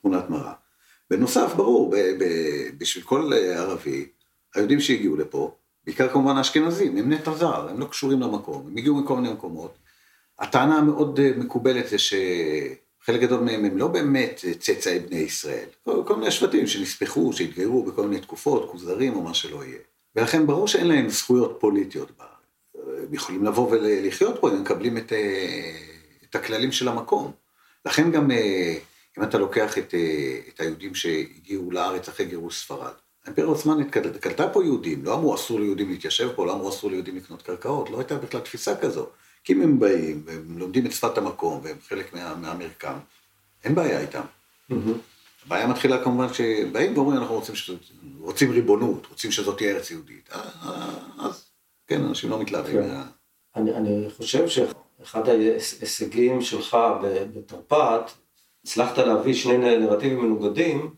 [0.03, 0.53] תמונת מראה.
[1.11, 1.95] בנוסף, ברור,
[2.79, 4.09] בשביל כל אה, ערבי,
[4.55, 8.97] היהודים שהגיעו לפה, בעיקר כמובן האשכנזים, הם נטע זר, הם לא קשורים למקום, הם הגיעו
[8.97, 9.79] מכל מיני מקומות.
[10.39, 12.15] הטענה המאוד מקובלת זה ש...
[13.07, 17.83] חלק גדול מהם הם לא באמת צאצאי בני ישראל, כל, כל מיני שבטים שנספחו, שהתגיירו
[17.83, 19.79] בכל מיני תקופות, כוזרים או מה שלא יהיה.
[20.17, 22.31] ולכן ברור שאין להם זכויות פוליטיות בארץ.
[22.75, 25.73] הם יכולים לבוא ולחיות פה, הם מקבלים את, אה,
[26.31, 27.33] את הכללים של המקום.
[27.87, 28.75] לכן גם אה,
[29.19, 32.93] אם אתה לוקח את, אה, את היהודים שהגיעו לארץ אחרי גירוש ספרד,
[33.25, 33.91] האימפריה העות'מאנית
[34.21, 37.91] קלטה פה יהודים, לא אמרו אסור ליהודים להתיישב פה, לא אמרו אסור ליהודים לקנות קרקעות,
[37.91, 39.07] לא הייתה בכלל תפיסה כזו.
[39.47, 42.99] כי אם הם באים, והם לומדים את שפת המקום, והם חלק מה, מהמרקם,
[43.65, 44.23] אין בעיה איתם.
[44.71, 44.75] Mm-hmm.
[45.47, 47.81] הבעיה מתחילה כמובן שבאים ואומרים, אנחנו רוצים, שזאת,
[48.21, 50.29] רוצים ריבונות, רוצים שזאת תהיה ארץ יהודית.
[50.33, 51.45] אה, אה, אז
[51.87, 52.83] כן, אנשים לא מתלהבים.
[52.83, 53.01] כן.
[53.57, 56.77] אני, אני חושב שאחד ההישגים שלך
[57.35, 58.11] בתרפ"ט,
[58.65, 60.95] הצלחת להביא שני נרטיבים מנוגדים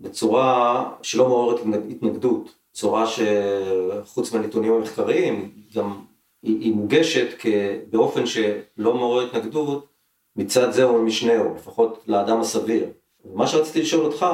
[0.00, 6.04] בצורה שלא מעוררת התנגדות, צורה שחוץ מהנתונים המחקריים, גם
[6.48, 7.44] היא, היא מוגשת
[7.90, 9.86] באופן שלא מעורר התנגדות
[10.36, 12.86] מצד זה או משנהו, לפחות לאדם הסביר.
[13.34, 14.26] מה שרציתי לשאול אותך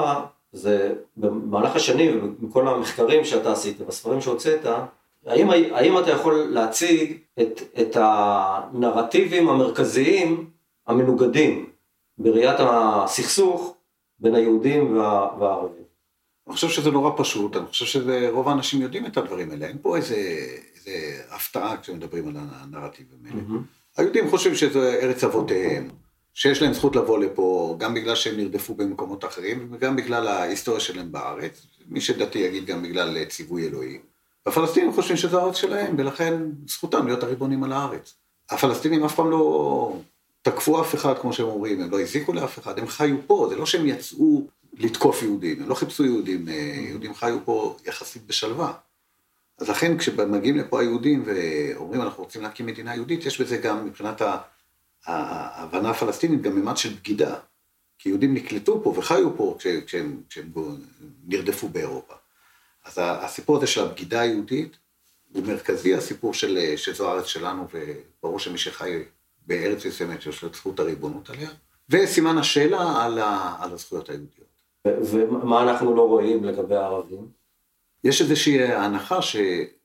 [0.52, 4.66] זה במהלך השנים ומכל המחקרים שאתה עשית בספרים שהוצאת,
[5.26, 10.50] האם, האם אתה יכול להציג את, את הנרטיבים המרכזיים
[10.86, 11.66] המנוגדים
[12.18, 13.74] בראיית הסכסוך
[14.18, 15.84] בין היהודים וה, והערבים?
[16.46, 19.96] אני חושב שזה נורא פשוט, אני חושב שרוב האנשים יודעים את הדברים האלה, אין פה
[19.96, 20.16] איזה,
[20.86, 23.40] איזה הפתעה כשמדברים על הנרטיבים האלה.
[23.40, 23.96] Mm-hmm.
[23.96, 25.88] היהודים חושבים שזה ארץ אבותיהם,
[26.34, 31.12] שיש להם זכות לבוא לפה, גם בגלל שהם נרדפו במקומות אחרים, וגם בגלל ההיסטוריה שלהם
[31.12, 33.98] בארץ, מי שדתי יגיד גם בגלל ציווי אלוהי.
[34.46, 36.34] הפלסטינים חושבים שזו הארץ שלהם, ולכן
[36.68, 38.14] זכותם להיות הריבונים על הארץ.
[38.50, 39.96] הפלסטינים אף פעם לא
[40.42, 43.56] תקפו אף אחד, כמו שהם אומרים, הם לא הזיקו לאף אחד, הם חיו פה, זה
[43.56, 44.46] לא שהם יצאו
[44.78, 46.54] לתקוף יהודים, הם לא חיפשו יהודים, אה,
[46.88, 48.72] יהודים חיו פה יחסית בשלווה.
[49.58, 54.22] אז לכן כשמגיעים לפה היהודים ואומרים אנחנו רוצים להקים מדינה יהודית, יש בזה גם מבחינת
[55.06, 57.34] ההבנה הפלסטינית גם מימד של בגידה.
[57.98, 60.52] כי יהודים נקלטו פה וחיו פה כשהם, כשהם, כשהם
[61.26, 62.14] נרדפו באירופה.
[62.84, 64.76] אז הסיפור הזה של הבגידה היהודית
[65.32, 69.02] הוא מרכזי, הסיפור של שזו הארץ שלנו, וברור שמי שחי
[69.46, 71.48] בארץ מסוימת יש לו את זכות הריבונות עליה,
[71.90, 74.54] וסימן השאלה על, ה, על הזכויות היהודיות.
[74.86, 77.43] ומה אנחנו לא רואים לגבי הערבים?
[78.04, 79.36] יש איזושהי הנחה ש,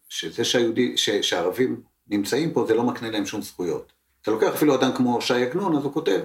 [0.09, 3.93] שזה שהיהודי, ש, שהערבים נמצאים פה, זה לא מקנה להם שום זכויות.
[4.21, 6.19] אתה לוקח אפילו אדם כמו ש"י עגנון, אז הוא כותב,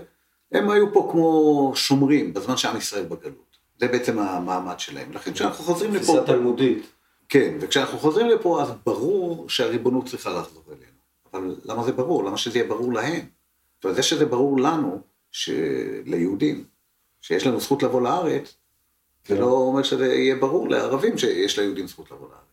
[0.52, 3.56] הם היו פה כמו שומרים בזמן שעם ישראל בגלות.
[3.80, 5.12] זה בעצם המעמד שלהם.
[5.12, 6.04] לכן כשאנחנו חוזרים לפה...
[6.04, 6.86] תפיסה תלמודית.
[7.28, 10.94] כן, וכשאנחנו חוזרים לפה, אז ברור שהריבונות צריכה לחזור אלינו.
[11.32, 12.24] אבל למה זה ברור?
[12.24, 13.26] למה שזה יהיה ברור להם?
[13.76, 15.00] זאת אומרת, זה שזה ברור לנו,
[16.06, 16.64] ליהודים,
[17.20, 18.56] שיש לנו זכות לבוא לארץ,
[19.28, 22.44] זה לא אומר שזה יהיה ברור לערבים שיש ליהודים זכות לבוא לארץ.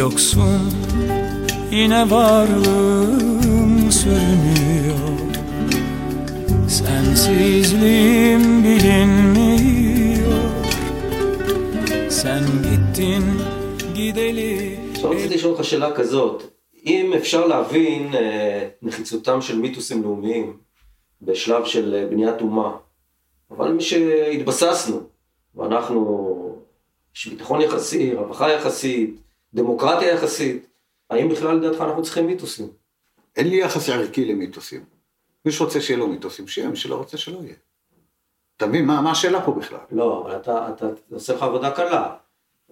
[0.00, 0.72] Yoksun
[1.70, 5.18] yine varlığım sürünüyor
[6.68, 10.50] Sensizliğim bilinmiyor
[12.10, 13.24] Sen gittin
[13.94, 16.42] gideli עכשיו רציתי לשאול אותך שאלה כזאת,
[16.86, 20.56] אם אפשר להבין אה, נחיצותם של מיתוסים לאומיים
[21.22, 22.76] בשלב של אה, בניית אומה,
[23.50, 25.00] אבל מי שהתבססנו,
[25.54, 26.56] ואנחנו,
[27.16, 29.20] יש ביטחון יחסי, רווחה יחסית,
[29.54, 30.66] דמוקרטיה יחסית,
[31.10, 32.68] האם בכלל לדעתך אנחנו צריכים מיתוסים?
[33.36, 34.84] אין לי יחס ערכי למיתוסים.
[35.44, 37.54] מי שרוצה שיהיה לו מיתוסים, שיהיה, מי שלא רוצה שלא יהיה.
[38.56, 39.78] אתה מבין, מה, מה השאלה פה בכלל?
[39.90, 42.16] לא, אבל אתה, אתה עושה לך עבודה קלה.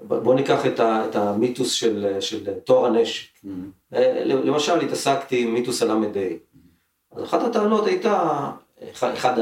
[0.03, 3.29] בוא ניקח את, ה, את המיתוס של, של טוהר הנשק.
[3.35, 3.95] Mm-hmm.
[3.95, 5.95] אה, למשל, התעסקתי עם מיתוס הל"ה.
[5.95, 7.17] Mm-hmm.
[7.17, 8.51] אז אחת הטענות הייתה,
[8.93, 9.35] אחד, אחד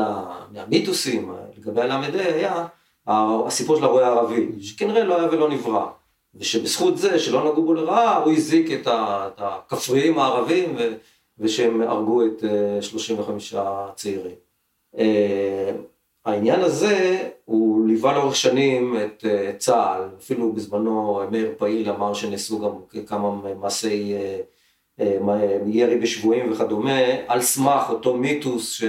[0.52, 2.66] מהמיתוסים לגבי הל"ה היה
[3.06, 5.86] הסיפור של הרועה הערבי, שכנראה לא היה ולא נברא.
[6.34, 8.88] ושבזכות זה שלא נגעו בו לרעה, הוא הזיק את
[9.38, 10.92] הכפריים הערבים ו,
[11.38, 12.44] ושהם הרגו את
[12.80, 14.34] 35 אה, צעירים.
[16.26, 22.14] אה, העניין הזה הוא ליווה לאורך שנים את אה, צה"ל, אפילו בזמנו מאיר פעיל אמר
[22.14, 24.14] שנעשו גם כמה מעשי
[25.66, 28.84] ירי בשבויים וכדומה, על סמך אותו מיתוס ש,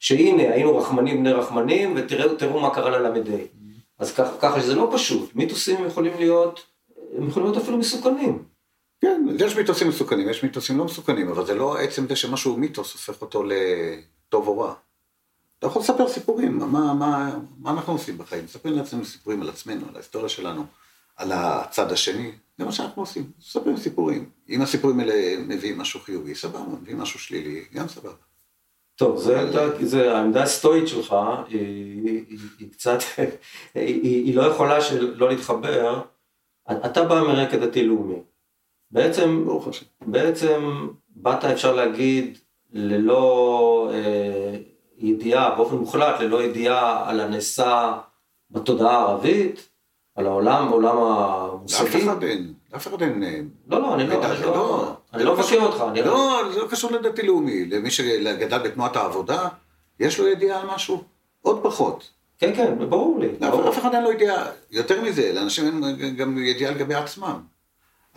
[0.00, 3.20] שהנה היינו רחמנים בני רחמנים ותראו מה קרה לל"ה.
[3.98, 6.66] אז ככה שזה לא פשוט, מיתוסים יכולים להיות
[7.18, 8.44] הם יכולים להיות אפילו מסוכנים.
[9.00, 12.92] כן, יש מיתוסים מסוכנים, יש מיתוסים לא מסוכנים, אבל זה לא עצם זה שמשהו מיתוס
[12.92, 14.74] הופך אותו לטוב או רע.
[15.66, 18.44] אתה יכול לספר סיפורים, מה, מה, מה אנחנו עושים בחיים?
[18.44, 20.64] מספרים לעצמנו סיפורים על עצמנו, על ההיסטוריה שלנו,
[21.16, 24.30] על הצד השני, זה מה שאנחנו עושים, מספרים סיפורים.
[24.48, 28.14] אם הסיפורים האלה מביאים משהו חיובי, סבבה, מביאים משהו שלילי, גם סבבה.
[28.96, 29.86] טוב, זה, אבל...
[29.86, 31.16] זה, העמדה הסטואית שלך,
[31.48, 32.98] היא, היא, היא קצת,
[33.74, 36.02] היא, היא לא יכולה שלא להתחבר
[36.70, 38.22] אתה בא מרקע דתי-לאומי.
[38.90, 39.86] בעצם, ברוך השם.
[40.06, 42.38] בעצם באת, אפשר להגיד,
[42.72, 44.56] ללא אה,
[44.98, 47.98] ידיעה, באופן מוחלט, ללא ידיעה על הנעשה
[48.50, 49.68] בתודעה הערבית,
[50.14, 52.04] על העולם, עולם לאף המושגי.
[52.04, 53.22] אחד אין, לאף אחד אין...
[53.22, 56.90] אה, לא, לא, אני לא, אני לא, אני לא מבקר אותך, לא, זה לא קשור
[56.90, 57.64] לדתי-לאומי.
[57.64, 59.48] למי שגדל בתנועת העבודה,
[60.00, 61.04] יש לו ידיעה על משהו?
[61.42, 62.10] עוד פחות.
[62.38, 63.54] כן, כן, ברור לי, לאף.
[63.68, 64.46] אף אחד אין לו ידיעה.
[64.70, 67.40] יותר מזה, לאנשים אין גם ידיעה לגבי עצמם.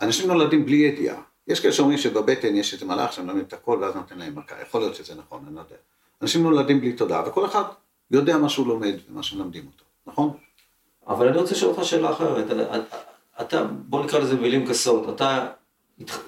[0.00, 1.16] אנשים נולדים בלי ידיעה.
[1.48, 4.54] יש כאלה שאומרים שבבטן יש איזה מלאך שמלמד את הכל ואז נותן להם מכה.
[4.62, 5.76] יכול להיות שזה נכון, אני לא יודע.
[6.22, 7.62] אנשים נולדים בלי תודעה, וכל אחד
[8.10, 10.30] יודע מה שהוא לומד ומה שמלמדים אותו, נכון?
[11.08, 12.44] אבל אני רוצה לשאול אותך שאלה אחרת.
[13.40, 15.46] אתה, בוא נקרא לזה במילים גסות, אתה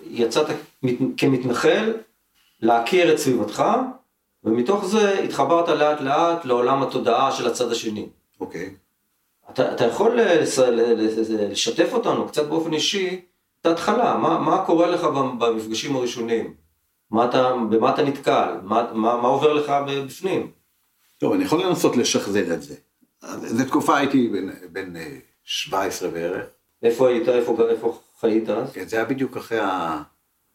[0.04, 0.46] יצאת
[0.82, 1.92] מת- כמתנחל
[2.60, 3.64] להכיר את סביבתך,
[4.44, 8.08] ומתוך זה התחברת לאט לאט לעולם התודעה של הצד השני.
[8.40, 8.74] אוקיי.
[9.50, 10.58] אתה, אתה יכול לס-
[11.28, 13.20] לשתף אותנו קצת באופן אישי
[13.60, 15.04] את ההתחלה, מה, מה קורה לך
[15.38, 16.54] במפגשים הראשונים?
[17.12, 18.54] מה אתה, במה אתה נתקל?
[18.62, 20.50] מה, מה, מה עובר לך בפנים?
[21.18, 22.74] טוב, אני יכול לנסות לשחזר את זה.
[23.36, 24.32] זו תקופה הייתי
[24.72, 26.46] בן אה, 17 בערך.
[26.82, 27.28] איפה היית?
[27.28, 28.72] איפה, איפה חיית אז?
[28.72, 29.58] כן, זה היה בדיוק אחרי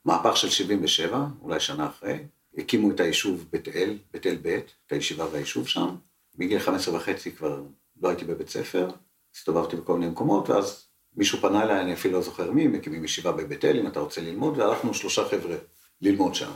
[0.05, 2.17] המהפך של 77, אולי שנה אחרי.
[2.57, 4.47] הקימו את היישוב בית אל, בית אל ב',
[4.87, 5.95] את הישיבה והיישוב שם.
[6.37, 7.61] מגיל 15 וחצי כבר
[8.01, 8.89] לא הייתי בבית ספר,
[9.35, 13.31] הסתובבתי בכל מיני מקומות, ואז מישהו פנה אליי, אני אפילו לא זוכר מי, מקימים ישיבה
[13.31, 15.55] בבית אל, אם אתה רוצה ללמוד, והלכנו שלושה חבר'ה
[16.01, 16.51] ללמוד שם.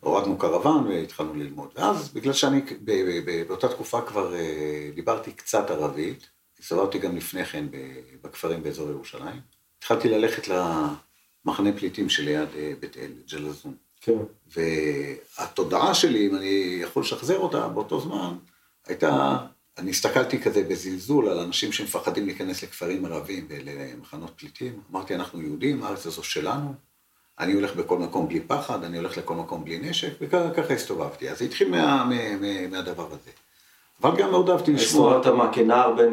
[0.00, 1.68] הורדנו קרוון והתחלנו ללמוד.
[1.76, 2.60] ואז, בגלל שאני
[3.48, 6.28] באותה תקופה כבר אה, דיברתי קצת ערבית,
[6.60, 7.64] הסתובבתי גם לפני כן
[8.22, 9.40] בכפרים באזור ירושלים,
[9.78, 13.74] התחלתי ללכת למחנה פליטים שליד אה, בית אל, ג'לזון.
[14.00, 14.18] כן.
[14.56, 18.36] והתודעה שלי, אם אני יכול לשחזר אותה באותו זמן,
[18.86, 19.36] הייתה,
[19.78, 24.80] אני הסתכלתי כזה בזלזול על אנשים שמפחדים להיכנס לכפרים ערבים ולמחנות פליטים.
[24.90, 26.74] אמרתי, אנחנו יהודים, הארץ הזו שלנו,
[27.38, 31.30] אני הולך בכל מקום בלי פחד, אני הולך לכל מקום בלי נשק, וככה הסתובבתי.
[31.30, 33.30] אז זה התחיל מה, מה, מה, מהדבר הזה.
[34.02, 35.16] אבל גם מאוד אהבתי לשמוע.
[35.16, 36.10] הסתובבת מה, כנער בן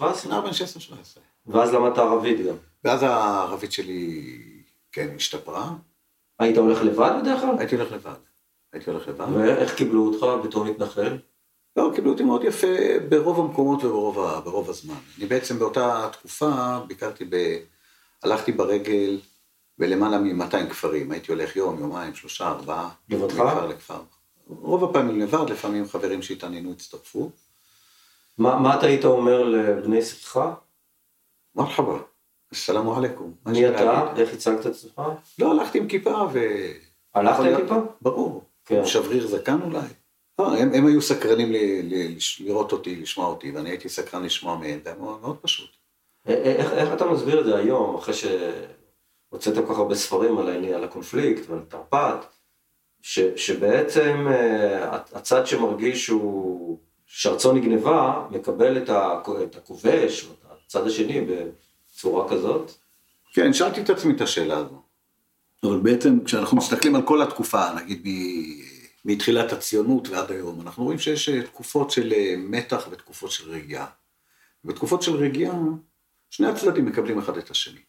[0.00, 0.28] 16-17?
[0.28, 0.52] נער בן 16-17.
[1.46, 2.54] ואז למדת ערבית גם.
[2.84, 4.22] ואז הערבית שלי,
[4.92, 5.70] כן, השתפרה.
[6.38, 7.54] היית הולך לבד בדרך כלל?
[7.58, 8.14] הייתי הולך לבד.
[8.72, 9.26] הייתי הולך לבד.
[9.34, 11.18] ואיך קיבלו אותך בתור מתנחל?
[11.76, 12.66] לא, קיבלו אותי מאוד יפה
[13.08, 14.94] ברוב המקומות וברוב ברוב הזמן.
[15.18, 17.56] אני בעצם באותה תקופה ביקרתי ב...
[18.22, 19.18] הלכתי ברגל
[19.78, 21.10] בלמעלה מ-200 כפרים.
[21.10, 22.88] הייתי הולך יום, יומיים, שלושה, ארבעה.
[23.08, 23.34] לבדך?
[23.34, 24.00] מכפר לכפר.
[24.46, 27.30] רוב הפעמים לבד, לפעמים חברים שהתעניינו הצטרפו.
[28.38, 30.40] מה, מה אתה היית אומר לבני שיחך?
[31.54, 31.98] מרחבה,
[32.52, 33.34] אסלאמו עליכום.
[33.46, 34.12] מי אתה?
[34.16, 35.02] איך הצגת את עצמך?
[35.38, 36.38] לא, הלכתי עם כיפה ו...
[37.14, 37.74] הלכת עם כיפה?
[38.00, 38.44] ברור.
[38.64, 38.86] כן.
[38.86, 39.80] שבריר זקן אולי.
[40.38, 44.22] לא, הם, הם היו סקרנים ל, ל, לש- לראות אותי, לשמוע אותי, ואני הייתי סקרן
[44.22, 45.70] לשמוע מהם, זה היה מאוד, מאוד פשוט.
[46.26, 48.14] איך, איך אתה מסביר את זה היום, אחרי
[49.34, 52.26] שהוצאתם כל כך הרבה ספרים על, העניין, על הקונפליקט ועל תרפ"ט,
[53.02, 60.58] ש, שבעצם אה, הצד שמרגיש שהוא, שארצו נגנבה, מקבל את, ה, את הכובש, או את
[60.66, 62.70] הצד השני בצורה כזאת?
[63.32, 64.82] כן, שאלתי את עצמי את השאלה הזו.
[65.64, 70.98] אבל בעצם כשאנחנו מסתכלים על כל התקופה, נגיד מ- מתחילת הציונות ועד היום, אנחנו רואים
[70.98, 73.86] שיש אה, תקופות של אה, מתח ותקופות של רגיעה.
[74.64, 75.56] בתקופות של רגיעה,
[76.30, 77.80] שני הצדדים מקבלים אחד את השני.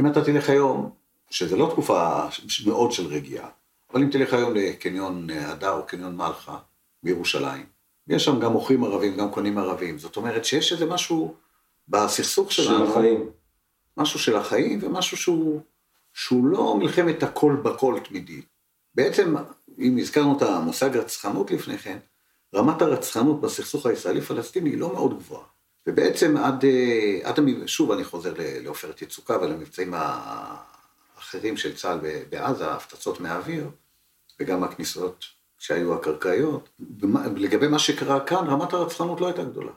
[0.00, 0.90] אם אתה תלך היום,
[1.30, 2.26] שזה לא תקופה
[2.66, 3.48] מאוד של רגיעה,
[3.92, 6.58] אבל אם תלך היום לקניון הדר או קניון מלחה
[7.02, 7.66] בירושלים,
[8.08, 9.98] יש שם גם מוכרים ערבים, גם קונים ערבים.
[9.98, 11.34] זאת אומרת שיש איזה משהו
[11.88, 12.90] בסכסוך של שלנו.
[12.90, 13.30] החיים.
[13.96, 15.60] משהו של החיים ומשהו שהוא,
[16.14, 18.44] שהוא לא מלחמת הכל בכל תמידית.
[18.94, 19.34] בעצם,
[19.78, 21.98] אם הזכרנו את המושג רצחנות לפני כן,
[22.54, 25.44] רמת הרצחנות בסכסוך הישראלי-פלסטיני היא לא מאוד גבוהה.
[25.90, 27.40] ובעצם עד, אה, עד.
[27.66, 31.98] שוב אני חוזר לעופרת יצוקה ולמבצעים האחרים של צה"ל
[32.30, 33.70] בעזה, הפצצות מהאוויר,
[34.40, 35.24] וגם הכניסות
[35.58, 36.68] שהיו הקרקעיות.
[37.36, 39.72] לגבי מה שקרה כאן, רמת הרצחנות לא הייתה גדולה.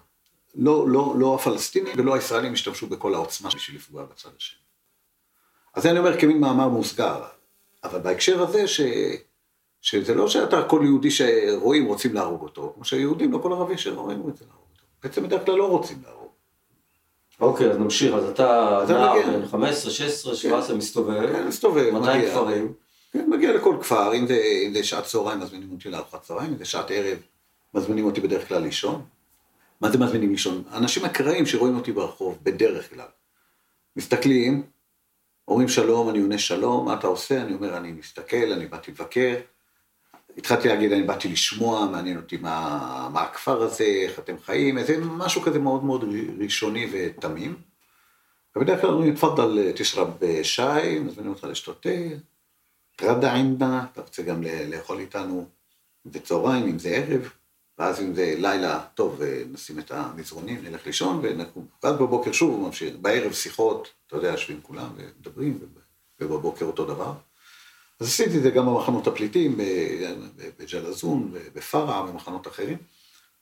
[0.55, 4.59] לא, לא, לא הפלסטינים ולא הישראלים השתמשו בכל העוצמה בשביל לפגוע בצד השני.
[5.73, 7.23] אז אני אומר כמין מאמר מוסגר,
[7.83, 8.81] אבל בהקשר הזה ש...
[9.81, 14.19] שזה לא שאתה כל יהודי שרואים רוצים להרוג אותו, כמו שיהודים לא כל ערבי שרואים
[14.19, 14.62] רוצים להרוג.
[15.03, 16.31] בעצם בדרך כלל לא רוצים להרוג.
[17.39, 18.13] אוקיי, אז נמשיך.
[18.13, 19.39] אז אתה נער מגיע.
[19.39, 22.31] בן 15, 16, 17, מסתובב, כן, מסתובב, 200 מגיע.
[22.31, 22.73] כפרים.
[23.11, 26.57] כן, מגיע לכל כפר, אם זה, אם זה שעת צהריים מזמינים אותי לארוחת צהריים, אם
[26.57, 27.17] זה שעת ערב
[27.73, 29.05] מזמינים אותי בדרך כלל לישון.
[29.81, 30.63] מה זה מזמינים לישון?
[30.69, 33.07] האנשים אקראיים שרואים אותי ברחוב, בדרך כלל.
[33.95, 34.63] מסתכלים,
[35.47, 37.41] אומרים שלום, אני עונה שלום, מה אתה עושה?
[37.41, 39.35] אני אומר, אני מסתכל, אני באתי לבקר.
[40.37, 44.97] התחלתי להגיד, אני באתי לשמוע, מעניין אותי מה, מה הכפר הזה, איך אתם חיים, איזה
[44.97, 46.03] משהו כזה מאוד מאוד
[46.39, 47.55] ראשוני ותמים.
[48.55, 51.89] ובדרך כלל אומרים, תפאדל תשרב שי, מזמינים אותך לשתות תה,
[53.01, 55.45] רדה עימנה, אתה רוצה גם לאכול איתנו
[56.05, 57.29] בצהריים, אם זה ערב,
[57.79, 59.21] ואז אם זה לילה, טוב,
[59.51, 61.65] נשים את המזרונים, נלך לישון ונקום.
[61.83, 65.59] ואז בבוקר שוב ממשיך, בערב שיחות, אתה יודע, יושבים כולם ומדברים,
[66.19, 67.13] ובבוקר אותו דבר.
[67.99, 69.59] אז עשיתי את זה גם במחנות הפליטים,
[70.59, 72.77] בג'לזון, בפארה, במחנות אחרים,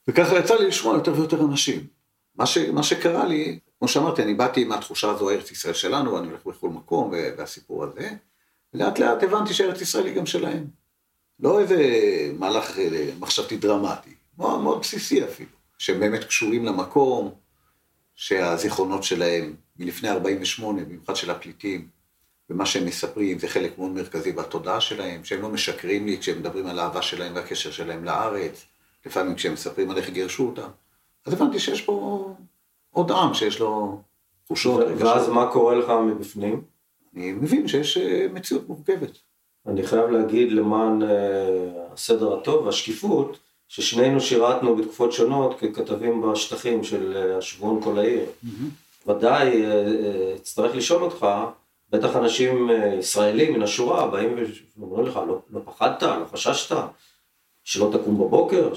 [0.08, 1.86] וככה יצא לי לשמוע יותר ויותר אנשים.
[2.34, 6.18] מה, ש, מה שקרה לי, כמו שאמרתי, אני באתי עם התחושה הזו, ארץ ישראל שלנו,
[6.18, 8.10] אני הולך בכל מקום, והסיפור הזה,
[8.74, 10.66] לאט לאט הבנתי שארץ ישראל היא גם שלהם.
[11.40, 11.76] לא איזה
[12.38, 17.34] מהלך אה, מחשבתי דרמטי, מאוד, מאוד בסיסי אפילו, שהם באמת קשורים למקום,
[18.14, 21.88] שהזיכרונות שלהם מלפני 48, במיוחד של הפליטים,
[22.50, 26.66] ומה שהם מספרים זה חלק מאוד מרכזי בתודעה שלהם, שהם לא משקרים לי כשהם מדברים
[26.66, 28.64] על האהבה שלהם והקשר שלהם לארץ,
[29.06, 30.68] לפעמים כשהם מספרים על איך גירשו אותם.
[31.26, 32.34] אז הבנתי שיש פה
[32.90, 34.00] עוד עם שיש לו
[34.44, 34.80] תחושות.
[34.98, 36.62] ואז מה קורה לך מבפנים?
[37.16, 39.18] אני מבין שיש אה, מציאות מורכבת.
[39.66, 41.08] אני חייב להגיד למען אה,
[41.92, 43.38] הסדר הטוב והשקיפות,
[43.68, 48.24] ששנינו שירתנו בתקופות שונות ככתבים בשטחים של אה, השבועון כל העיר.
[49.06, 49.62] ודאי
[50.36, 51.26] אצטרך לשאול אותך,
[51.92, 54.36] בטח אנשים ישראלים מן השורה באים
[54.76, 56.76] ואומרים לך, לא, לא פחדת, לא חששת,
[57.64, 58.72] שלא תקום בבוקר?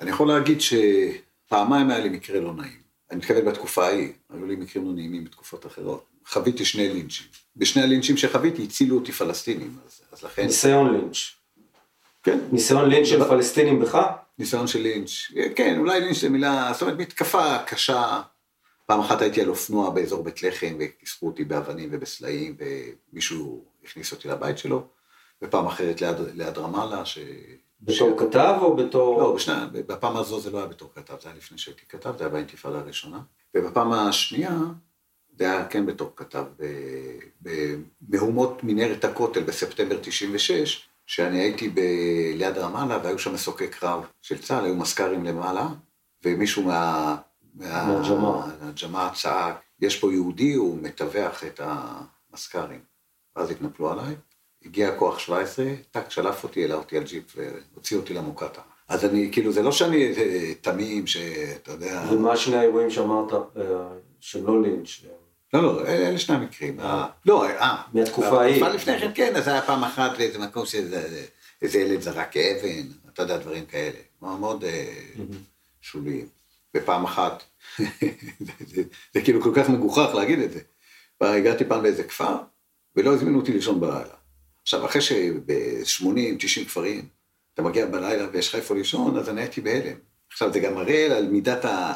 [0.00, 2.86] אני יכול להגיד שפעמיים היה לי מקרה לא נעים.
[3.10, 6.04] אני מתכוון בתקופה ההיא, היו לי מקרים לא נעימים בתקופות אחרות.
[6.28, 7.26] חוויתי שני לינצ'ים.
[7.56, 10.42] בשני הלינצ'ים שחוויתי הצילו אותי פלסטינים, אז, אז לכן...
[10.42, 11.16] ניסיון לינץ'.
[12.22, 12.38] כן.
[12.52, 13.98] ניסיון לינץ' של פלסטינים בך?
[14.38, 15.10] ניסיון של לינץ',
[15.56, 18.22] כן, אולי לינץ' זה מילה, זאת אומרת מתקפה קשה.
[18.86, 24.28] פעם אחת הייתי על אופנוע באזור בית לחם וכיסחו אותי באבנים ובסלעים ומישהו הכניס אותי
[24.28, 24.86] לבית שלו,
[25.42, 27.18] ופעם אחרת ליד, ליד רמאללה, ש...
[27.80, 28.20] בתור ש...
[28.20, 29.20] כתב או בתור...
[29.20, 32.24] לא, בשנה, בפעם הזו זה לא היה בתור כתב, זה היה לפני שהייתי כתב, זה
[32.24, 33.20] היה באינתיפאדה הראשונה.
[33.54, 34.58] ובפעם השנייה,
[35.38, 36.44] זה היה כן בתור כתב,
[37.40, 41.80] במהומות מנהרת הכותל בספטמבר 96, שאני הייתי ב...
[42.34, 45.68] ליד רמאללה והיו שם מסוקי קרב של צה"ל, היו מזכ"רים למעלה,
[46.24, 47.16] ומישהו מה...
[47.56, 52.80] מהג'מאעה צעק, יש פה יהודי, הוא מטווח את המזכ"רים.
[53.36, 54.14] ואז התנפלו עליי,
[54.64, 58.64] הגיע כוח 17, טאק, שלף אותי, העלה אותי על ג'יפ והוציא אותי למוקטעה.
[58.88, 62.02] אז אני, כאילו, זה לא שאני איזה תמים שאתה יודע...
[62.10, 63.62] ומה שני האירועים שאמרת, אה,
[64.20, 64.88] שלא לינץ'?
[65.52, 66.80] לא, לא, אלה שני המקרים.
[66.80, 67.06] אה.
[67.26, 67.82] לא, אה.
[67.92, 68.54] מהתקופה ההיא.
[68.54, 73.22] בתקופה לפני כן, כן, אז היה פעם אחת לאיזה מקום שאיזה ילד זרק אבן, אתה
[73.22, 73.98] יודע, דברים כאלה.
[74.22, 74.94] מאוד אה,
[75.80, 76.35] שוליים.
[76.76, 77.42] ופעם אחת,
[79.14, 80.60] זה כאילו כל כך מגוחך להגיד את זה.
[81.20, 82.36] הגעתי פעם לאיזה כפר,
[82.96, 84.14] ולא הזמינו אותי לישון בלילה.
[84.62, 87.08] עכשיו, אחרי שב-80, 90 כפרים,
[87.54, 89.96] אתה מגיע בלילה ויש לך איפה לישון, אז אני הייתי בהלם.
[90.32, 91.92] עכשיו, זה גם מראה על מידת ה...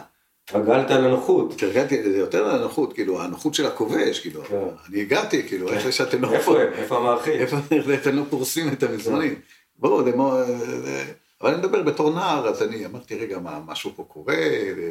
[0.48, 1.52] התרגלת לנוחות.
[1.52, 4.56] התרגלתי, זה יותר לנוחות, כאילו, הנוחות של הכובש, כאילו, כן.
[4.88, 5.74] אני הגעתי, כאילו, כן.
[5.74, 6.32] איפה שאתם לא...
[6.32, 6.72] איפה הם?
[6.72, 7.40] איפה המארחים?
[7.40, 7.56] איפה
[7.94, 9.34] אתם לא פורסים את המזמנים?
[9.34, 9.40] כן.
[9.78, 11.04] ברור, זה.
[11.40, 14.36] אבל אני מדבר בתור נער, אז אני אמרתי, רגע, מה, משהו פה קורה,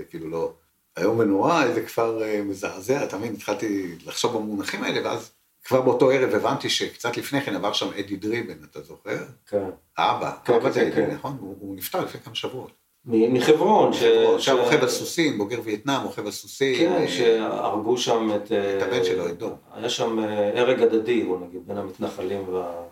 [0.09, 0.53] כאילו לא...
[0.95, 5.31] היום ונורא, איזה כפר אה, מזעזע, תמיד התחלתי לחשוב במונחים האלה, ואז
[5.63, 9.17] כבר באותו ערב הבנתי שקצת לפני כן עבר שם אדי דריבן, אתה זוכר?
[9.49, 9.69] כן.
[9.97, 11.37] האבא, כן, האבא זה כן, נכון?
[11.39, 12.71] הוא נפטר לפני כמה שבועות.
[13.05, 13.91] מחברון.
[14.35, 16.77] עכשיו רוכב על סוסים, בוגר וייטנאם, רוכב על סוסים.
[16.77, 18.51] כן, אה, שהרגו שם את...
[18.51, 19.55] את הבן שלו, את דור.
[19.73, 22.83] היה שם אה, הרג הדדי, בוא נגיד, בין המתנחלים וה...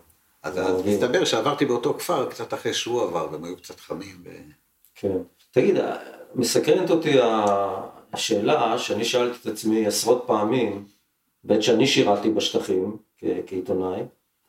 [0.56, 4.24] אז מסתבר שעברתי באותו כפר קצת אחרי שהוא עבר, והם היו קצת חמים.
[4.94, 5.16] כן.
[5.50, 5.76] תגיד,
[6.34, 7.18] מסקרנת אותי
[8.12, 10.84] השאלה שאני שאלתי את עצמי עשרות פעמים,
[11.44, 12.96] בעת שאני שירתי בשטחים
[13.46, 14.00] כעיתונאי,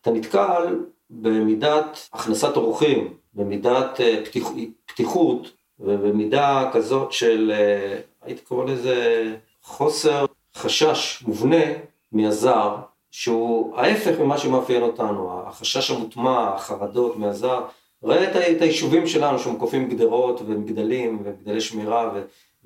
[0.02, 0.80] אתה נתקל
[1.10, 4.48] במידת הכנסת אורחים, במידת אה, פתיח,
[4.86, 9.26] פתיחות ובמידה כזאת של, אה, הייתי קורא לזה
[9.62, 10.26] חוסר
[10.56, 11.66] חשש מובנה
[12.12, 12.76] מהזר,
[13.12, 17.62] שהוא ההפך ממה שמאפיין אותנו, החשש המוטמע, החרדות מהזר.
[18.04, 22.12] ראה את היישובים שלנו שמוקפים גדרות ומגדלים ומגדלי שמירה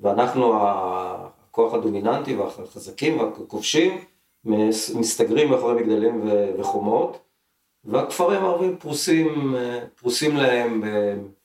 [0.00, 3.98] ואנחנו הכוח הדומיננטי והחזקים והכובשים
[4.94, 7.18] מסתגרים מאחורי מגדלים וחומות,
[7.84, 9.54] והכפרים הערבים פרוסים,
[9.94, 10.82] פרוסים להם,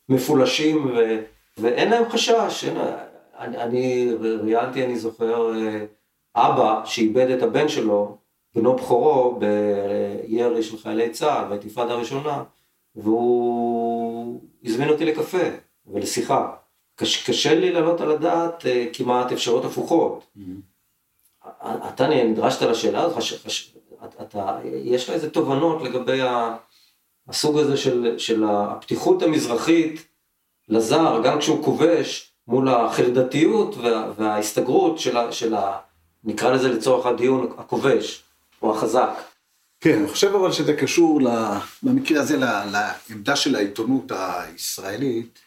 [0.10, 1.20] מפולשים, ו,
[1.58, 2.64] ואין להם חשש.
[2.64, 2.78] אין,
[3.38, 5.52] אני, אני ראיינתי, אני זוכר,
[6.36, 8.18] אבא שאיבד את הבן שלו,
[8.56, 12.43] בנו בכורו, בירי של חיילי צה"ל, באינתיפאדה הראשונה,
[12.95, 15.43] והוא הזמין אותי לקפה
[15.88, 16.54] ולשיחה.
[16.95, 20.24] קש, קשה לי להעלות על הדעת כמעט אפשרויות הפוכות.
[20.38, 20.70] Mm-hmm.
[21.93, 23.24] אתה נדרשת לשאלה הזאת,
[24.22, 26.20] אתה, יש לך איזה תובנות לגבי
[27.28, 30.08] הסוג הזה של, של הפתיחות המזרחית
[30.68, 35.56] לזר, גם כשהוא כובש, מול החרדתיות וה, וההסתגרות של, של
[36.24, 38.24] נקרא לזה לצורך הדיון, הכובש,
[38.62, 39.10] או החזק.
[39.80, 41.22] כן, אני חושב אבל שזה קשור
[41.84, 45.39] במקרה הזה לעמדה של העיתונות הישראלית,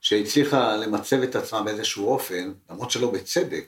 [0.00, 3.64] שהצליחה למצב את עצמה באיזשהו אופן, למרות שלא בצדק,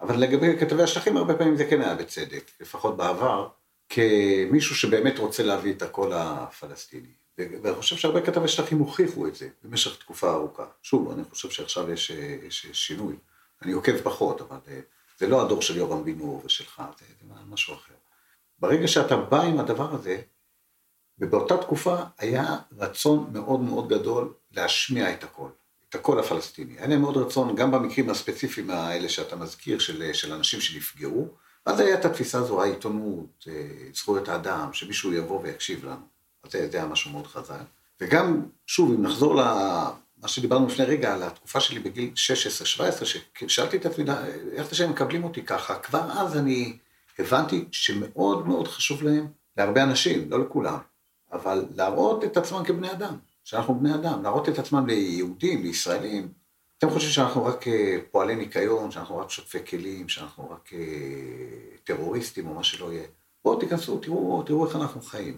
[0.00, 3.48] אבל לגבי כתבי השטחים הרבה פעמים זה כן היה בצדק, לפחות בעבר,
[3.88, 7.12] כמישהו שבאמת רוצה להביא את הקול הפלסטיני.
[7.38, 10.64] ואני חושב שהרבה כתבי שטחים הוכיחו את זה במשך תקופה ארוכה.
[10.82, 12.10] שוב, אני חושב שעכשיו יש,
[12.48, 13.16] יש שינוי.
[13.62, 14.80] אני עוקב פחות, אבל אה,
[15.18, 17.94] זה לא הדור של יורם בן ושלך, זה, זה משהו אחר.
[18.60, 20.20] ברגע שאתה בא עם הדבר הזה,
[21.18, 25.50] ובאותה תקופה היה רצון מאוד מאוד גדול להשמיע את הקול,
[25.88, 26.74] את הקול הפלסטיני.
[26.78, 31.28] היה מאוד רצון, גם במקרים הספציפיים האלה שאתה מזכיר, של, של אנשים שנפגעו,
[31.66, 33.52] אז היה את התפיסה הזו, העיתונות, אה,
[33.94, 36.06] זכויות האדם, שמישהו יבוא ויקשיב לנו.
[36.44, 37.62] אז זה, זה היה משהו מאוד חזק.
[38.00, 43.86] וגם, שוב, אם נחזור למה שדיברנו לפני רגע, על התקופה שלי בגיל 16-17, ששאלתי את
[43.86, 44.04] עצמי,
[44.52, 46.78] איך זה שהם מקבלים אותי ככה, כבר אז אני
[47.20, 50.78] הבנתי שמאוד מאוד חשוב להם, להרבה אנשים, לא לכולם,
[51.32, 56.28] אבל להראות את עצמם כבני אדם, שאנחנו בני אדם, להראות את עצמם ליהודים, לישראלים.
[56.78, 60.78] אתם חושבים שאנחנו רק אה, פועלי ניקיון, שאנחנו רק שוטפי כלים, שאנחנו רק אה,
[61.84, 63.04] טרוריסטים או מה שלא יהיה.
[63.44, 65.36] בואו תיכנסו, תראו, תראו איך אנחנו חיים.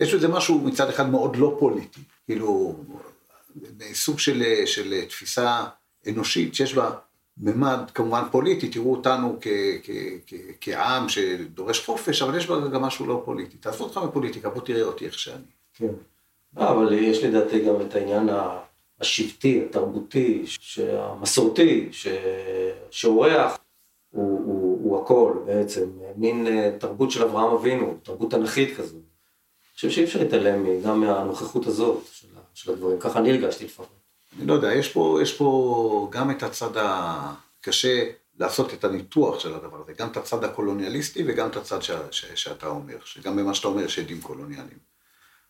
[0.00, 2.76] יש בזה משהו מצד אחד מאוד לא פוליטי, כאילו
[3.92, 5.64] סוג של, של תפיסה
[6.08, 6.90] אנושית שיש בה
[7.40, 9.48] ממד כמובן פוליטי, תראו אותנו כ,
[9.82, 9.90] כ,
[10.26, 13.56] כ, כעם שדורש חופש, אבל יש בה גם משהו לא פוליטי.
[13.56, 15.42] תעזבו אותך מפוליטיקה, בוא תראה אותי איך שאני.
[15.74, 15.92] כן.
[16.56, 18.28] לא, אבל יש לדעתי גם את העניין
[19.00, 20.44] השבטי, התרבותי,
[20.78, 21.88] המסורתי,
[22.90, 23.58] שאורח
[24.10, 28.92] הוא, הוא, הוא הכל בעצם, מין אה, תרבות של אברהם אבינו, תרבות תנכית כזאת.
[28.92, 33.97] אני חושב שאי אפשר להתעלם גם מהנוכחות הזאת של, של הדברים, ככה אני הרגשתי לפחות.
[34.36, 39.54] אני לא יודע, יש פה, יש פה גם את הצד הקשה לעשות את הניתוח של
[39.54, 43.54] הדבר הזה, גם את הצד הקולוניאליסטי וגם את הצד ש, ש, שאתה אומר, שגם במה
[43.54, 44.78] שאתה אומר יש עדים קולוניאליים.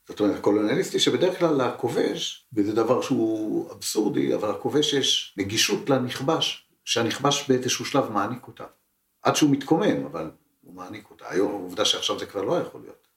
[0.09, 6.69] זאת אומרת, הקולוניאליסטי שבדרך כלל לכובש, וזה דבר שהוא אבסורדי, אבל לכובש יש נגישות לנכבש,
[6.85, 8.65] שהנכבש באיזשהו שלב מעניק אותה.
[9.23, 11.25] עד שהוא מתקומם, אבל הוא מעניק אותה.
[11.29, 13.09] היום, עובדה שעכשיו זה כבר לא יכול להיות.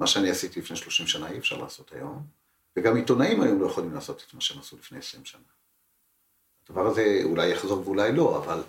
[0.00, 2.22] מה שאני עשיתי לפני 30 שנה אי אפשר לעשות היום,
[2.78, 5.40] וגם עיתונאים היום לא יכולים לעשות את מה שהם עשו לפני 20 שנה.
[6.64, 8.62] הדבר הזה אולי יחזור ואולי לא, אבל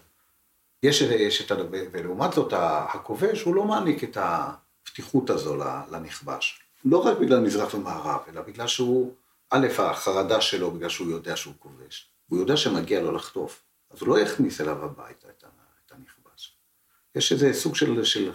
[0.84, 1.56] יש, יש את ה...
[1.72, 2.54] ולעומת זאת,
[2.94, 5.56] הכובש הוא לא מעניק את הפתיחות הזו
[5.92, 6.62] לנכבש.
[6.86, 9.14] לא רק בגלל מזרח ומערב, אלא בגלל שהוא,
[9.50, 12.10] א', החרדה שלו, בגלל שהוא יודע שהוא כובש.
[12.30, 15.44] הוא יודע שמגיע לו לחטוף, אז הוא לא יכניס אליו הביתה את,
[15.86, 16.58] את הנכבש.
[17.16, 18.32] יש איזה סוג של, של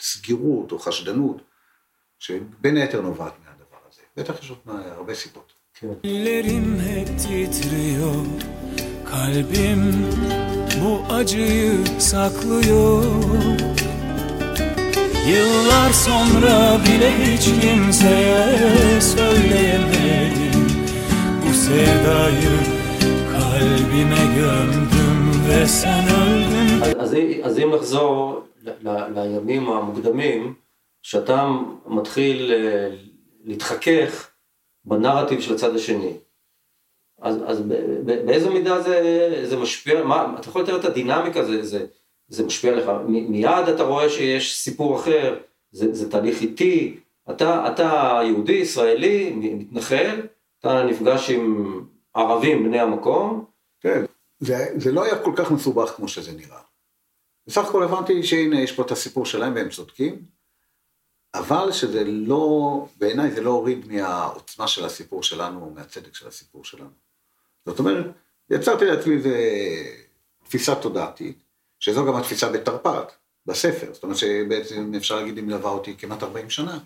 [0.00, 1.42] סגירות או חשדנות,
[2.18, 3.43] שבין היתר נובעת.
[4.17, 5.53] בטח יש עוד הרבה סיבות.
[5.73, 5.87] כן.
[9.11, 9.81] Kalbim
[10.81, 13.03] bu acıyı saklıyor
[15.27, 20.67] Yıllar sonra bile hiç kimseye söyleyemedim
[21.47, 22.55] Bu sevdayı
[23.31, 26.81] kalbime gömdüm ve sen öldün
[27.43, 28.41] אז אם נחזור
[29.15, 30.53] לימים המוקדמים,
[31.01, 31.47] שאתה
[31.87, 32.51] מתחיל
[33.44, 34.30] להתחכך
[34.84, 36.12] בנרטיב של הצד השני.
[37.20, 37.62] אז, אז
[38.04, 41.86] באיזו מידה זה, זה משפיע, מה, אתה יכול לתאר את הדינמיקה, זה, זה,
[42.28, 45.40] זה משפיע עליך, מיד אתה רואה שיש סיפור אחר,
[45.70, 50.20] זה, זה תהליך איטי, אתה, אתה יהודי, ישראלי, מתנחל,
[50.60, 51.80] אתה נפגש עם
[52.14, 53.44] ערבים בני המקום.
[53.80, 54.04] כן,
[54.38, 56.60] זה, זה לא היה כל כך מסובך כמו שזה נראה.
[57.46, 60.22] בסך הכל הבנתי שהנה יש פה את הסיפור שלהם והם צודקים,
[61.34, 66.90] אבל שזה לא, בעיניי זה לא הוריד מהעוצמה של הסיפור שלנו, מהצדק של הסיפור שלנו.
[67.66, 68.06] זאת אומרת,
[68.50, 69.38] יצרתי לעצמי איזה
[70.44, 71.42] תפיסה תודעתית,
[71.80, 73.12] שזו גם התפיסה בתרפ"ט,
[73.46, 76.78] בספר, זאת אומרת שבעצם אפשר להגיד היא מלווה אותי כמעט 40 שנה,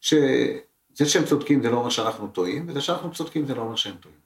[0.00, 3.96] שזה שהם צודקים זה לא אומר שאנחנו טועים, וזה שאנחנו צודקים זה לא אומר שהם
[3.96, 4.18] טועים.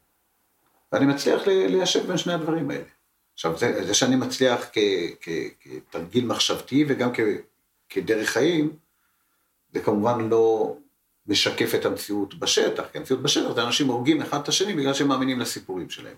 [0.92, 2.84] ואני מצליח ליישב בין שני הדברים האלה.
[3.34, 4.78] עכשיו, זה, זה שאני מצליח כ,
[5.20, 5.28] כ,
[5.60, 7.20] כתרגיל מחשבתי וגם כ,
[7.88, 8.76] כדרך חיים,
[9.76, 10.76] זה כמובן לא
[11.26, 15.08] משקף את המציאות בשטח, כי המציאות בשטח זה אנשים הורגים אחד את השני בגלל שהם
[15.08, 16.16] מאמינים לסיפורים שלהם.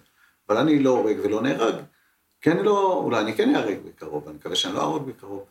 [0.48, 1.74] אבל אני לא הורג ולא נהרג,
[2.40, 5.44] כן לא, אולי אני כן אהרג בקרוב, אני מקווה שאני לא אהרוג בקרוב.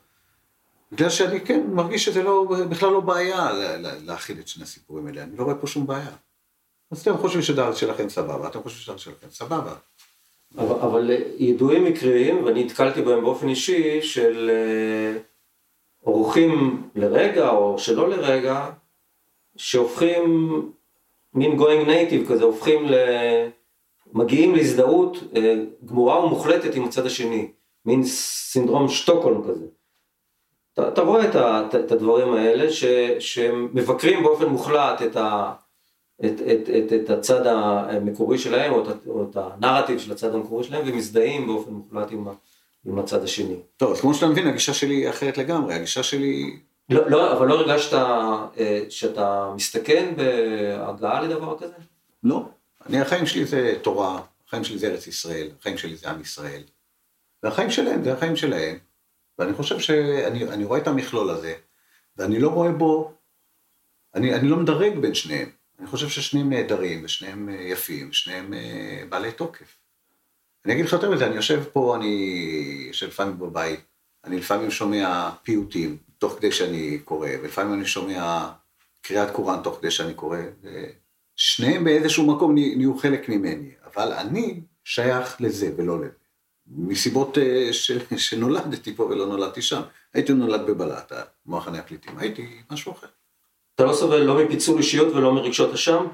[0.92, 3.52] בגלל שאני כן מרגיש שזה לא, בכלל לא בעיה
[4.06, 6.16] להכיל את שני הסיפורים האלה, אני לא רואה פה שום בעיה.
[6.92, 9.76] אז אתם חושבים שדעת שלכם סבבה, אתם חושבים שדעת שלכם סבבה.
[10.58, 15.20] אבל, אבל ידועים מקרים, ואני נתקלתי בהם באופן אישי, של אה,
[16.08, 18.70] אורחים לרגע או שלא לרגע,
[19.58, 20.62] שהופכים
[21.34, 22.96] מין going native כזה, הופכים ל...
[24.14, 25.56] מגיעים להזדהות אה,
[25.86, 27.52] גמורה ומוחלטת עם הצד השני.
[27.86, 29.66] מין סינדרום שטוקהולם כזה.
[30.74, 32.86] אתה, אתה רואה את, ה, את הדברים האלה ש,
[33.20, 35.54] שמבקרים באופן מוחלט את, ה,
[36.26, 40.64] את, את, את, את הצד המקורי שלהם או את, או את הנרטיב של הצד המקורי
[40.64, 42.28] שלהם ומזדהים באופן מוחלט עם,
[42.88, 43.56] עם הצד השני.
[43.78, 46.60] טוב, אז כמו שאתה מבין, הגישה שלי היא אחרת לגמרי, הגישה שלי...
[46.90, 51.74] לא, לא, אבל לא הרגשת אה, שאתה מסתכן בהגעה לדבר כזה?
[52.24, 52.50] לא.
[52.86, 56.62] אני, החיים שלי זה תורה, החיים שלי זה ארץ ישראל, החיים שלי זה עם ישראל.
[57.44, 58.78] והחיים שלהם זה החיים שלהם.
[59.40, 61.54] ואני חושב שאני רואה את המכלול הזה,
[62.18, 63.14] ואני לא רואה בו,
[64.16, 65.50] אני, אני לא מדרג בין שניהם.
[65.80, 69.80] אני חושב ששניהם נהדרים, ושניהם יפים, ושניהם אה, בעלי תוקף.
[70.68, 73.80] אני אגיד לך יותר מזה, אני יושב פה, אני יושב לפעמים בבית,
[74.24, 78.50] אני לפעמים שומע פיוטים תוך כדי שאני קורא, ולפעמים אני שומע
[79.02, 80.38] קריאת קוראן תוך כדי שאני קורא.
[81.36, 86.10] שניהם באיזשהו מקום נהיו חלק ממני, אבל אני שייך לזה ולא לזה.
[86.68, 87.92] מסיבות אה, ש...
[88.18, 89.82] שנולדתי פה ולא נולדתי שם.
[90.14, 93.08] הייתי נולד בבלטה, במחנה הפליטים, הייתי משהו אחר.
[93.76, 96.06] אתה לא סובל לא מפיצול אישיות ולא מרגשות אשם?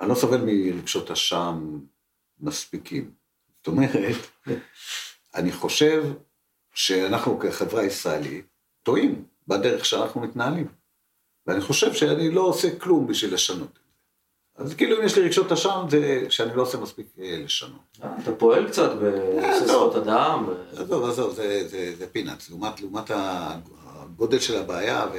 [0.00, 1.78] אני לא סובל מרגשות אשם
[2.40, 3.10] מספיקים.
[3.56, 4.16] זאת אומרת,
[5.34, 6.04] אני חושב
[6.74, 8.46] שאנחנו כחברה ישראלית
[8.82, 10.66] טועים בדרך שאנחנו מתנהלים.
[11.46, 13.78] ואני חושב שאני לא עושה כלום בשביל לשנות.
[14.56, 17.98] אז כאילו אם יש לי רגשות אשם זה שאני לא עושה מספיק אה, לשנות.
[18.02, 20.46] אה, אתה פועל קצת בנושא זכויות אדם.
[20.76, 21.34] עזוב, עזוב,
[21.98, 25.18] זה פינאץ, לעומת הגודל של הבעיה ו...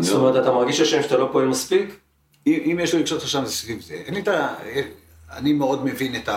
[0.00, 2.00] זאת אומרת, אתה מרגיש אשם שאתה לא פועל מספיק?
[2.46, 3.94] אם יש לי רגשות אשם זה סביב זה.
[3.94, 4.54] אין לי את ה...
[5.36, 6.28] אני מאוד מבין את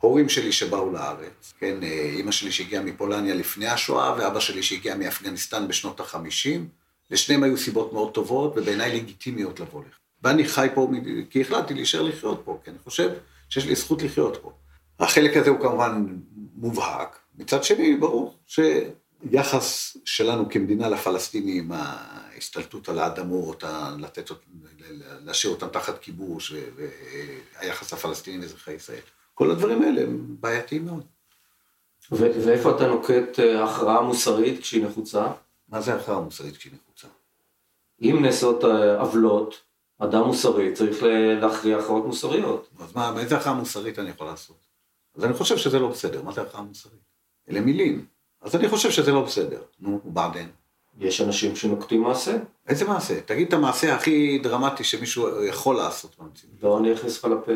[0.00, 4.94] ההורים שלי שבאו לארץ, כן, אימא אה, שלי שהגיעה מפולניה לפני השואה, ואבא שלי שהגיע
[4.96, 6.68] מאפגניסטן בשנות החמישים.
[7.10, 9.96] לשניהם היו סיבות מאוד טובות, ובעיניי לגיטימיות לבוא לך.
[10.22, 10.90] ואני חי פה
[11.30, 13.10] כי החלטתי להישאר לחיות פה, כי אני חושב
[13.48, 14.52] שיש לי זכות לחיות פה.
[15.00, 16.06] החלק הזה הוא כמובן
[16.56, 17.18] מובהק.
[17.38, 21.72] מצד שני, ברור שיחס שלנו כמדינה לפלסטינים,
[22.40, 23.64] ההשתלטות על האדמות,
[23.98, 24.30] לתת,
[25.24, 29.00] להשאיר אותם תחת כיבוש, והיחס לפלסטינים לאזרחי ישראל,
[29.34, 31.04] כל הדברים האלה הם בעייתיים מאוד.
[32.10, 35.26] ואיפה אתה נוקט אה, הכרעה מוסרית כשהיא נחוצה?
[35.68, 37.08] מה זה הכרעה מוסרית כשהיא נחוצה?
[38.02, 39.60] אם נעשות אה, עוולות,
[39.98, 41.02] אדם מוסרי צריך
[41.40, 42.70] להכריע הכרעות מוסריות.
[42.80, 44.56] אז מה, איזה הכרעה מוסרית אני יכול לעשות?
[45.16, 47.02] אז אני חושב שזה לא בסדר, מה זה הכרעה מוסרית?
[47.50, 48.06] אלה מילים.
[48.40, 49.62] אז אני חושב שזה לא בסדר.
[49.80, 50.46] נו, בעדן.
[50.98, 52.36] יש אנשים שנוקטים מעשה.
[52.68, 53.20] איזה מעשה?
[53.20, 56.54] תגיד את המעשה הכי דרמטי שמישהו יכול לעשות במציאות.
[56.62, 57.52] לא, אני אכניס לך לפה.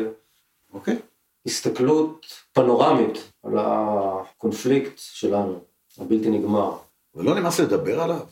[0.73, 0.97] אוקיי.
[1.45, 5.59] הסתכלות פנורמית על הקונפליקט שלנו,
[5.97, 6.77] הבלתי נגמר.
[7.15, 8.25] ולא נמאס לדבר עליו?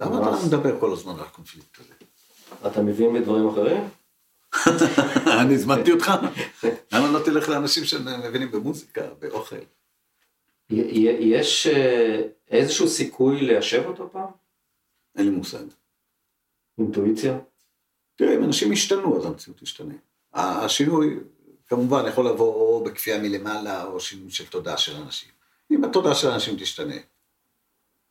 [0.00, 1.94] למה אתה מדבר כל הזמן על הקונפליקט הזה?
[2.66, 3.88] אתה מבין בדברים אחרים?
[5.40, 6.12] אני הזמנתי אותך.
[6.92, 9.56] למה לא תלך לאנשים שמבינים במוזיקה, באוכל?
[10.70, 12.22] יש אה,
[12.52, 14.30] איזשהו סיכוי ליישב אותו פעם?
[15.16, 15.64] אין לי מושג.
[16.78, 17.38] אינטואיציה?
[18.16, 19.94] תראה, אם אנשים ישתנו, אז המציאות תשתנה.
[20.32, 21.18] השינוי,
[21.66, 25.28] כמובן, יכול לבוא או בכפייה מלמעלה, או שינוי של תודעה של אנשים.
[25.70, 26.96] אם התודעה של אנשים תשתנה.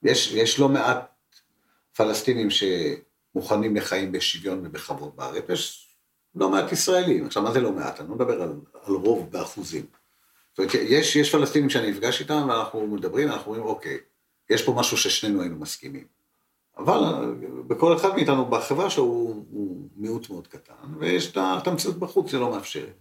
[0.03, 1.09] יש, יש לא מעט
[1.95, 2.63] פלסטינים ש...
[3.35, 5.87] מוכנים לחיים בשוויון ובכבוד בארץ, יש
[6.35, 9.85] לא מעט ישראלים, עכשיו מה זה לא מעט, אני לא מדבר על, על רוב באחוזים.
[10.49, 13.97] זאת אומרת, יש, יש פלסטינים שאני נפגש איתם ואנחנו מדברים, אנחנו אומרים אוקיי,
[14.51, 16.05] יש פה משהו ששנינו היינו מסכימים.
[16.77, 17.33] אבל
[17.67, 22.51] בכל אחד מאיתנו בחברה שלו הוא, הוא מיעוט מאוד קטן, ויש את המציאות בחוץ שלא
[22.51, 22.95] מאפשרת.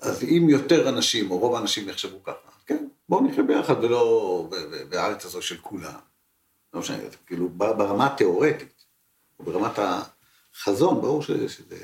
[0.00, 4.48] אז אם יותר אנשים, או רוב האנשים יחשבו ככה, כן, בואו נחיה ביחד ולא
[4.88, 5.98] בארץ הזו של כולם.
[6.74, 8.84] לא משנה, כאילו ברמה התיאורטית.
[9.40, 11.76] ברמת החזון, ברור שזה,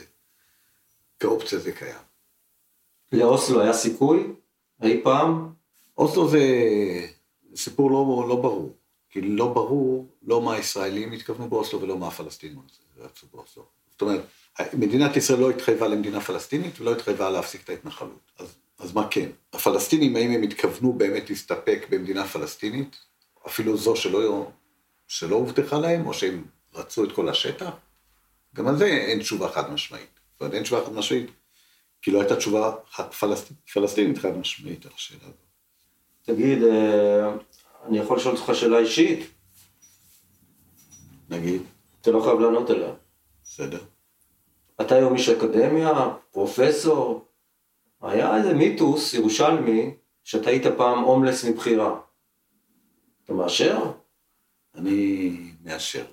[1.20, 2.04] כאופציה זה קיים.
[3.12, 4.32] לאוסלו היה סיכוי
[4.82, 5.52] אי פעם?
[5.98, 6.40] אוסלו זה
[7.56, 8.76] סיפור לא, לא ברור.
[9.10, 12.58] כי לא ברור לא מה הישראלים התכוונו באוסלו ולא מה הפלסטינים
[12.96, 13.64] רצו באוסלו.
[13.90, 14.20] זאת אומרת,
[14.72, 18.32] מדינת ישראל לא התחייבה למדינה פלסטינית ולא התחייבה להפסיק את ההתנחלות.
[18.38, 19.30] אז, אז מה כן?
[19.52, 22.96] הפלסטינים, האם הם התכוונו באמת להסתפק במדינה פלסטינית,
[23.46, 24.50] אפילו זו שלא,
[25.08, 26.44] שלא הובטחה להם, או שהם
[26.74, 27.70] רצו את כל השטח?
[28.54, 30.20] גם על זה אין תשובה חד משמעית.
[30.32, 31.30] זאת אומרת, אין תשובה חד משמעית,
[32.02, 32.72] כי לא הייתה תשובה
[33.72, 35.43] פלסטינית, חד משמעית על השאלה הזאת.
[36.24, 37.34] תגיד, אה,
[37.86, 39.30] אני יכול לשאול אותך שאלה אישית?
[41.30, 41.62] נגיד.
[42.00, 42.92] אתה לא חייב לענות עליה.
[43.42, 43.84] בסדר.
[44.80, 45.92] אתה היום איש אקדמיה,
[46.30, 47.28] פרופסור,
[48.02, 49.94] היה איזה מיתוס ירושלמי
[50.24, 52.00] שאתה היית פעם הומלס מבחירה.
[53.24, 53.78] אתה מאשר?
[54.74, 55.30] אני
[55.64, 56.04] מאשר.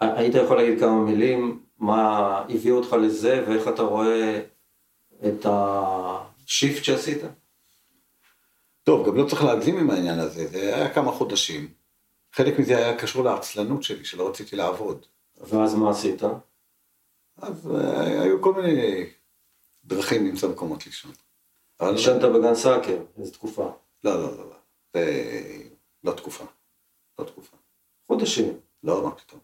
[0.00, 4.42] היית יכול להגיד כמה מילים, מה הביא אותך לזה ואיך אתה רואה
[5.28, 7.22] את השיפט שעשית?
[8.86, 11.68] טוב, גם לא צריך להגזים עם העניין הזה, זה היה כמה חודשים.
[12.32, 15.06] חלק מזה היה קשור לעצלנות שלי, שלא רציתי לעבוד.
[15.40, 16.22] ואז מה עשית?
[17.36, 19.04] אז אה, היו כל מיני
[19.84, 21.12] דרכים למצוא מקומות לישון.
[21.80, 23.70] אבל- ישנת בגן סאקר, איזה תקופה.
[24.04, 24.56] לא, לא, לא, לא.
[24.94, 25.02] זה
[26.04, 26.44] לא תקופה.
[27.18, 27.56] לא תקופה.
[28.06, 28.60] חודשים.
[28.82, 29.40] לא, מה פתאום.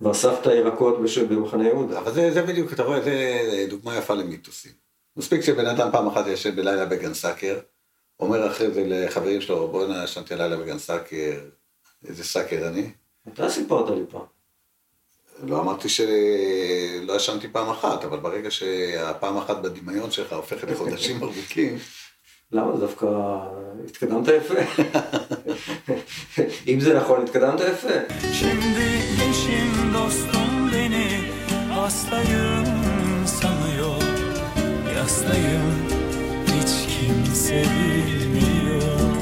[0.00, 1.98] ואספת ירקות בש- במחנה יהודה.
[1.98, 3.32] אבל זה, זה בדיוק, אתה רואה, זה
[3.70, 4.72] דוגמה יפה למיתוסים.
[5.16, 7.58] מספיק שבן אדם פעם אחת יושב בלילה בגן סאקר,
[8.20, 11.40] אומר אחרי זה לחברים שלו, בוא'נה, ישנתי לילה בגן סאקר,
[12.08, 12.90] איזה sucker אני.
[13.28, 14.20] אתה סיפרת לי פעם.
[15.42, 21.78] לא אמרתי שלא ישנתי פעם אחת, אבל ברגע שהפעם אחת בדמיון שלך הופכת לחודשים ארוכים,
[22.52, 22.76] למה?
[22.76, 23.06] דווקא
[23.84, 24.82] התקדמת יפה.
[26.68, 27.88] אם זה נכון, התקדמת יפה.
[31.84, 32.66] Hastayım
[33.26, 34.02] sanıyor
[34.96, 36.03] Yastayım
[36.94, 39.14] kimse bilmiyor.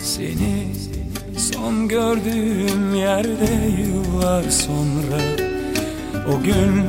[0.00, 0.66] Seni
[1.36, 3.50] son gördüğüm yerde
[3.82, 5.20] yıllar sonra
[6.28, 6.84] O gün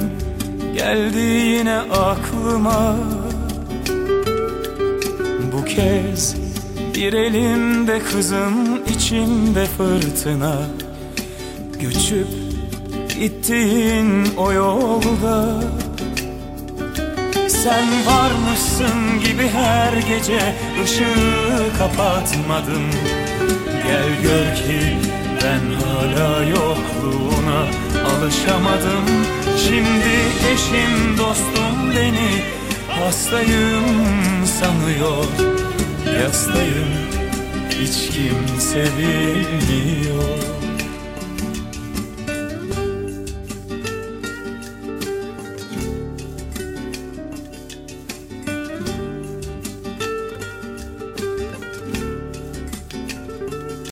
[0.75, 2.97] geldi yine aklıma.
[5.53, 6.35] Bu kez
[6.95, 10.61] bir elimde kızım içimde fırtına.
[11.79, 12.27] Göçüp
[13.19, 15.63] gittiğin o yolda
[17.63, 22.89] Sen varmışsın gibi her gece ışığı kapatmadım.
[23.83, 24.97] Gel gör ki
[25.43, 27.61] ben hala yokluğuna
[28.05, 29.05] alışamadım.
[29.67, 30.13] Şimdi
[30.53, 32.43] eşim dostum beni
[32.89, 33.85] hastayım
[34.45, 35.25] sanıyor.
[36.21, 36.89] Yastayım
[37.69, 40.62] hiç kimse bilmiyor